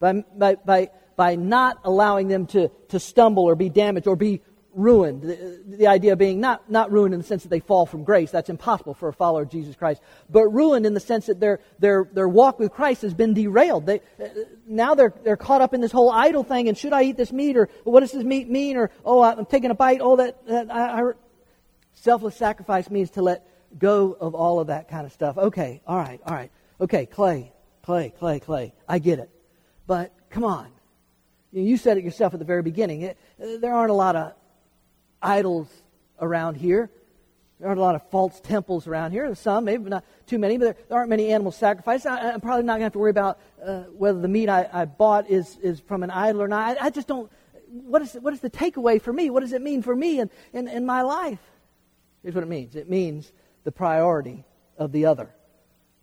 By, 0.00 0.24
by, 0.36 0.54
by, 0.56 0.90
by 1.20 1.36
not 1.36 1.78
allowing 1.84 2.28
them 2.28 2.46
to, 2.46 2.70
to 2.88 2.98
stumble 2.98 3.44
or 3.44 3.54
be 3.54 3.68
damaged 3.68 4.06
or 4.06 4.16
be 4.16 4.40
ruined. 4.72 5.20
The, 5.20 5.62
the, 5.66 5.86
idea 5.86 6.16
being 6.16 6.40
not, 6.40 6.70
not 6.70 6.90
ruined 6.90 7.12
in 7.12 7.20
the 7.20 7.26
sense 7.26 7.42
that 7.42 7.50
they 7.50 7.60
fall 7.60 7.84
from 7.84 8.04
grace. 8.04 8.30
That's 8.30 8.48
impossible 8.48 8.94
for 8.94 9.10
a 9.10 9.12
follower 9.12 9.42
of 9.42 9.50
Jesus 9.50 9.76
Christ. 9.76 10.00
But 10.30 10.48
ruined 10.48 10.86
in 10.86 10.94
the 10.94 11.00
sense 11.00 11.26
that 11.26 11.38
their, 11.38 11.60
their, 11.78 12.08
their 12.10 12.26
walk 12.26 12.58
with 12.58 12.72
Christ 12.72 13.02
has 13.02 13.12
been 13.12 13.34
derailed. 13.34 13.84
They, 13.84 14.00
uh, 14.18 14.28
now 14.66 14.94
they're, 14.94 15.12
they're 15.22 15.36
caught 15.36 15.60
up 15.60 15.74
in 15.74 15.82
this 15.82 15.92
whole 15.92 16.10
idol 16.10 16.42
thing 16.42 16.68
and 16.68 16.78
should 16.78 16.94
I 16.94 17.02
eat 17.02 17.18
this 17.18 17.32
meat 17.32 17.58
or 17.58 17.68
what 17.84 18.00
does 18.00 18.12
this 18.12 18.24
meat 18.24 18.48
mean 18.48 18.78
or 18.78 18.90
oh, 19.04 19.22
I'm 19.22 19.44
taking 19.44 19.70
a 19.70 19.74
bite. 19.74 20.00
Oh, 20.00 20.16
that, 20.16 20.46
that 20.46 20.70
I, 20.70 21.02
I, 21.02 21.12
selfless 21.96 22.34
sacrifice 22.34 22.88
means 22.88 23.10
to 23.10 23.20
let 23.20 23.46
go 23.78 24.16
of 24.18 24.34
all 24.34 24.58
of 24.58 24.68
that 24.68 24.88
kind 24.88 25.04
of 25.04 25.12
stuff. 25.12 25.36
Okay, 25.36 25.82
all 25.86 25.98
right, 25.98 26.18
all 26.24 26.34
right. 26.34 26.50
Okay, 26.80 27.04
clay, 27.04 27.52
clay, 27.82 28.08
clay, 28.18 28.40
clay. 28.40 28.72
I 28.88 29.00
get 29.00 29.18
it. 29.18 29.28
But 29.86 30.14
come 30.30 30.44
on. 30.44 30.79
You 31.52 31.76
said 31.76 31.98
it 31.98 32.04
yourself 32.04 32.32
at 32.32 32.38
the 32.38 32.44
very 32.44 32.62
beginning. 32.62 33.02
It, 33.02 33.18
there 33.38 33.74
aren't 33.74 33.90
a 33.90 33.94
lot 33.94 34.16
of 34.16 34.34
idols 35.20 35.68
around 36.20 36.56
here. 36.56 36.90
There 37.58 37.68
aren't 37.68 37.78
a 37.78 37.82
lot 37.82 37.94
of 37.94 38.08
false 38.10 38.40
temples 38.40 38.86
around 38.86 39.12
here. 39.12 39.26
There's 39.26 39.38
some, 39.38 39.64
maybe 39.64 39.90
not 39.90 40.04
too 40.26 40.38
many, 40.38 40.56
but 40.56 40.64
there, 40.64 40.76
there 40.88 40.98
aren't 40.98 41.10
many 41.10 41.32
animal 41.32 41.52
sacrifices. 41.52 42.06
I, 42.06 42.32
am 42.32 42.40
probably 42.40 42.64
not 42.64 42.74
going 42.74 42.80
to 42.80 42.84
have 42.84 42.92
to 42.94 42.98
worry 42.98 43.10
about 43.10 43.38
uh, 43.62 43.82
whether 43.92 44.18
the 44.18 44.28
meat 44.28 44.48
I, 44.48 44.68
I, 44.72 44.84
bought 44.86 45.28
is, 45.28 45.58
is 45.58 45.80
from 45.80 46.02
an 46.02 46.10
idol 46.10 46.40
or 46.40 46.48
not. 46.48 46.78
I, 46.80 46.86
I 46.86 46.90
just 46.90 47.06
don't. 47.06 47.30
What 47.68 48.02
is, 48.02 48.14
what 48.14 48.32
is 48.32 48.40
the 48.40 48.50
takeaway 48.50 49.00
for 49.00 49.12
me? 49.12 49.28
What 49.28 49.40
does 49.40 49.52
it 49.52 49.60
mean 49.60 49.82
for 49.82 49.94
me 49.94 50.20
in, 50.20 50.30
in, 50.52 50.68
in 50.68 50.86
my 50.86 51.02
life? 51.02 51.38
Here's 52.22 52.34
what 52.34 52.44
it 52.44 52.48
means 52.48 52.76
it 52.76 52.88
means 52.88 53.30
the 53.64 53.72
priority 53.72 54.44
of 54.78 54.92
the 54.92 55.06
other. 55.06 55.30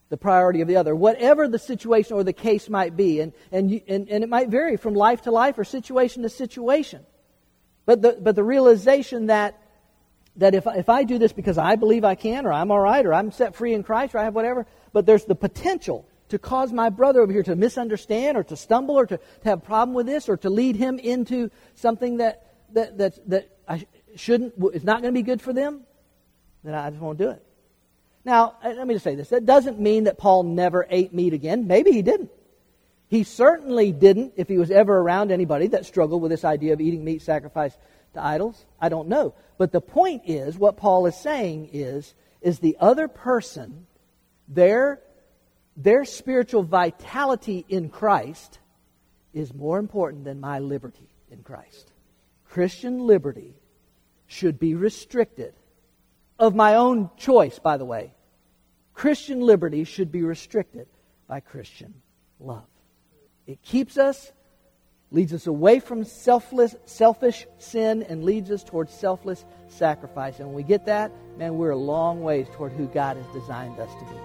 The 0.09 0.17
priority 0.17 0.61
of 0.61 0.67
the 0.67 0.77
other. 0.77 0.95
Whatever 0.95 1.47
the 1.47 1.59
situation 1.59 2.15
or 2.15 2.23
the 2.23 2.33
case 2.33 2.69
might 2.69 2.95
be, 2.95 3.19
and, 3.19 3.33
and, 3.51 3.69
you, 3.69 3.81
and, 3.87 4.07
and 4.09 4.23
it 4.23 4.29
might 4.29 4.49
vary 4.49 4.77
from 4.77 4.93
life 4.93 5.23
to 5.23 5.31
life 5.31 5.57
or 5.57 5.65
situation 5.65 6.23
to 6.23 6.29
situation. 6.29 7.05
But 7.85 8.01
the, 8.01 8.17
but 8.21 8.35
the 8.35 8.43
realization 8.43 9.27
that, 9.27 9.61
that 10.37 10.55
if, 10.55 10.65
if 10.67 10.89
I 10.89 11.03
do 11.03 11.17
this 11.17 11.33
because 11.33 11.57
I 11.57 11.75
believe 11.75 12.03
I 12.03 12.15
can, 12.15 12.45
or 12.45 12.53
I'm 12.53 12.71
all 12.71 12.79
right, 12.79 13.05
or 13.05 13.13
I'm 13.13 13.31
set 13.31 13.55
free 13.55 13.73
in 13.73 13.83
Christ, 13.83 14.13
or 14.13 14.19
I 14.19 14.25
have 14.25 14.35
whatever, 14.35 14.65
but 14.93 15.05
there's 15.05 15.25
the 15.25 15.35
potential 15.35 16.07
to 16.29 16.37
cause 16.37 16.73
my 16.73 16.89
brother 16.89 17.21
over 17.21 17.31
here 17.31 17.43
to 17.43 17.55
misunderstand, 17.55 18.37
or 18.37 18.43
to 18.43 18.57
stumble, 18.57 18.99
or 18.99 19.05
to, 19.05 19.17
to 19.17 19.43
have 19.45 19.59
a 19.59 19.61
problem 19.61 19.95
with 19.95 20.05
this, 20.05 20.27
or 20.27 20.35
to 20.37 20.49
lead 20.49 20.75
him 20.75 20.99
into 20.99 21.49
something 21.75 22.17
that, 22.17 22.45
that, 22.73 22.97
that, 22.97 23.29
that 23.29 23.57
I 23.67 23.87
shouldn't, 24.17 24.53
is 24.73 24.83
not 24.83 25.01
going 25.01 25.13
to 25.13 25.17
be 25.17 25.23
good 25.23 25.41
for 25.41 25.53
them, 25.53 25.81
then 26.63 26.73
I 26.73 26.89
just 26.89 27.01
won't 27.01 27.17
do 27.17 27.29
it. 27.29 27.46
Now, 28.27 28.55
uh, 28.61 28.73
let 28.75 28.85
me 28.85 28.95
just 28.95 29.05
say 29.05 29.15
this. 29.15 29.29
That 29.29 29.45
doesn't 29.45 29.79
mean 29.79 30.03
that 30.03 30.17
Paul 30.17 30.43
never 30.43 30.85
ate 30.89 31.13
meat 31.13 31.31
again. 31.31 31.65
Maybe 31.65 31.93
he 31.93 32.01
didn't. 32.01 32.29
He 33.07 33.23
certainly 33.23 33.93
didn't 33.93 34.33
if 34.35 34.49
he 34.49 34.57
was 34.57 34.69
ever 34.69 34.99
around 34.99 35.31
anybody 35.31 35.67
that 35.67 35.85
struggled 35.85 36.21
with 36.21 36.29
this 36.29 36.43
idea 36.43 36.73
of 36.73 36.81
eating 36.81 37.05
meat 37.05 37.21
sacrificed 37.21 37.79
to 38.15 38.21
idols. 38.23 38.65
I 38.81 38.89
don't 38.89 39.07
know. 39.07 39.33
But 39.57 39.71
the 39.71 39.79
point 39.79 40.23
is, 40.25 40.57
what 40.57 40.75
Paul 40.75 41.05
is 41.05 41.15
saying 41.15 41.69
is, 41.71 42.13
is 42.41 42.59
the 42.59 42.75
other 42.81 43.07
person, 43.07 43.87
their, 44.49 44.99
their 45.77 46.03
spiritual 46.03 46.63
vitality 46.63 47.63
in 47.69 47.87
Christ 47.87 48.59
is 49.33 49.53
more 49.53 49.79
important 49.79 50.25
than 50.25 50.41
my 50.41 50.59
liberty 50.59 51.07
in 51.31 51.43
Christ. 51.43 51.93
Christian 52.49 52.99
liberty 52.99 53.55
should 54.25 54.59
be 54.59 54.75
restricted. 54.75 55.53
Of 56.39 56.53
my 56.53 56.75
own 56.75 57.09
choice, 57.17 57.57
by 57.57 57.77
the 57.77 57.85
way. 57.85 58.13
Christian 58.97 59.41
liberty 59.41 59.83
should 59.83 60.11
be 60.11 60.23
restricted 60.23 60.87
by 61.27 61.39
Christian 61.39 61.93
love. 62.39 62.65
It 63.45 63.61
keeps 63.61 63.95
us, 63.95 64.31
leads 65.11 65.35
us 65.35 65.45
away 65.45 65.79
from 65.79 66.03
selfless, 66.03 66.75
selfish 66.85 67.45
sin, 67.59 68.01
and 68.01 68.23
leads 68.23 68.49
us 68.49 68.63
towards 68.63 68.91
selfless 68.91 69.45
sacrifice. 69.67 70.39
And 70.39 70.47
when 70.47 70.55
we 70.55 70.63
get 70.63 70.87
that, 70.87 71.11
man, 71.37 71.59
we're 71.59 71.69
a 71.69 71.77
long 71.77 72.23
ways 72.23 72.47
toward 72.53 72.71
who 72.71 72.87
God 72.87 73.17
has 73.17 73.25
designed 73.39 73.79
us 73.79 73.93
to 73.93 74.05
be. 74.05 74.19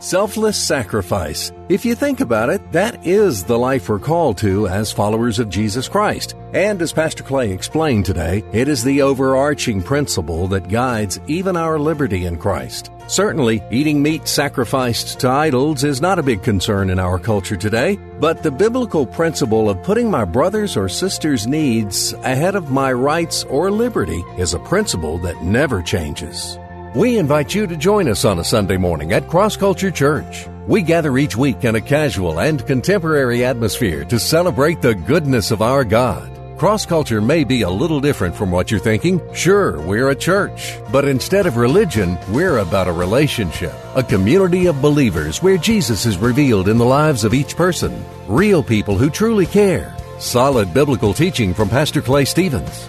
Selfless 0.00 0.62
sacrifice. 0.62 1.50
If 1.70 1.86
you 1.86 1.94
think 1.94 2.20
about 2.20 2.50
it, 2.50 2.72
that 2.72 3.06
is 3.06 3.44
the 3.44 3.58
life 3.58 3.88
we're 3.88 3.98
called 3.98 4.36
to 4.38 4.68
as 4.68 4.92
followers 4.92 5.38
of 5.38 5.48
Jesus 5.48 5.88
Christ. 5.88 6.34
And 6.52 6.82
as 6.82 6.92
Pastor 6.92 7.22
Clay 7.22 7.52
explained 7.52 8.04
today, 8.04 8.44
it 8.52 8.68
is 8.68 8.84
the 8.84 9.00
overarching 9.00 9.82
principle 9.82 10.46
that 10.48 10.68
guides 10.68 11.20
even 11.26 11.56
our 11.56 11.78
liberty 11.78 12.26
in 12.26 12.36
Christ. 12.36 12.90
Certainly, 13.06 13.62
eating 13.70 14.02
meat 14.02 14.26
sacrificed 14.26 15.20
to 15.20 15.28
idols 15.28 15.84
is 15.84 16.00
not 16.00 16.18
a 16.18 16.22
big 16.22 16.42
concern 16.42 16.88
in 16.88 16.98
our 16.98 17.18
culture 17.18 17.56
today, 17.56 17.96
but 18.18 18.42
the 18.42 18.50
biblical 18.50 19.06
principle 19.06 19.68
of 19.68 19.82
putting 19.82 20.10
my 20.10 20.24
brother's 20.24 20.76
or 20.76 20.88
sister's 20.88 21.46
needs 21.46 22.14
ahead 22.22 22.54
of 22.54 22.70
my 22.70 22.92
rights 22.92 23.44
or 23.44 23.70
liberty 23.70 24.24
is 24.38 24.54
a 24.54 24.58
principle 24.60 25.18
that 25.18 25.42
never 25.42 25.82
changes. 25.82 26.58
We 26.94 27.18
invite 27.18 27.54
you 27.54 27.66
to 27.66 27.76
join 27.76 28.08
us 28.08 28.24
on 28.24 28.38
a 28.38 28.44
Sunday 28.44 28.78
morning 28.78 29.12
at 29.12 29.28
Cross 29.28 29.58
Culture 29.58 29.90
Church. 29.90 30.46
We 30.66 30.80
gather 30.80 31.18
each 31.18 31.36
week 31.36 31.64
in 31.64 31.74
a 31.74 31.80
casual 31.80 32.40
and 32.40 32.66
contemporary 32.66 33.44
atmosphere 33.44 34.04
to 34.06 34.18
celebrate 34.18 34.80
the 34.80 34.94
goodness 34.94 35.50
of 35.50 35.60
our 35.60 35.84
God. 35.84 36.33
Cross 36.56 36.86
culture 36.86 37.20
may 37.20 37.42
be 37.42 37.62
a 37.62 37.70
little 37.70 38.00
different 38.00 38.36
from 38.36 38.52
what 38.52 38.70
you're 38.70 38.78
thinking. 38.78 39.20
Sure, 39.34 39.80
we're 39.80 40.10
a 40.10 40.14
church, 40.14 40.78
but 40.92 41.04
instead 41.04 41.46
of 41.46 41.56
religion, 41.56 42.16
we're 42.30 42.58
about 42.58 42.86
a 42.86 42.92
relationship, 42.92 43.74
a 43.96 44.04
community 44.04 44.66
of 44.66 44.80
believers 44.80 45.42
where 45.42 45.56
Jesus 45.56 46.06
is 46.06 46.16
revealed 46.16 46.68
in 46.68 46.78
the 46.78 46.84
lives 46.84 47.24
of 47.24 47.34
each 47.34 47.56
person, 47.56 48.04
real 48.28 48.62
people 48.62 48.96
who 48.96 49.10
truly 49.10 49.46
care, 49.46 49.96
solid 50.20 50.72
biblical 50.72 51.12
teaching 51.12 51.54
from 51.54 51.68
Pastor 51.68 52.00
Clay 52.00 52.24
Stevens, 52.24 52.88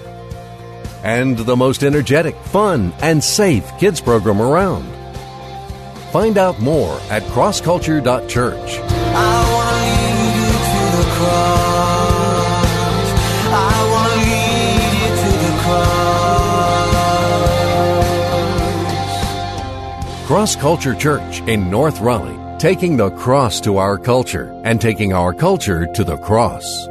and 1.04 1.36
the 1.36 1.56
most 1.56 1.84
energetic, 1.84 2.36
fun, 2.36 2.94
and 3.02 3.24
safe 3.24 3.68
kids 3.80 4.00
program 4.00 4.42
around. 4.42 4.86
Find 6.12 6.38
out 6.38 6.60
more 6.60 7.00
at 7.10 7.24
crossculture.church. 7.24 9.55
Cross 20.26 20.56
Culture 20.56 20.96
Church 20.96 21.42
in 21.42 21.70
North 21.70 22.02
Raleigh, 22.02 22.58
taking 22.58 22.98
the 22.98 23.12
cross 23.12 23.62
to 23.62 23.78
our 23.78 23.96
culture 23.96 24.60
and 24.64 24.82
taking 24.82 25.14
our 25.14 25.36
culture 25.36 25.86
to 25.86 26.04
the 26.04 26.18
cross. 26.18 26.88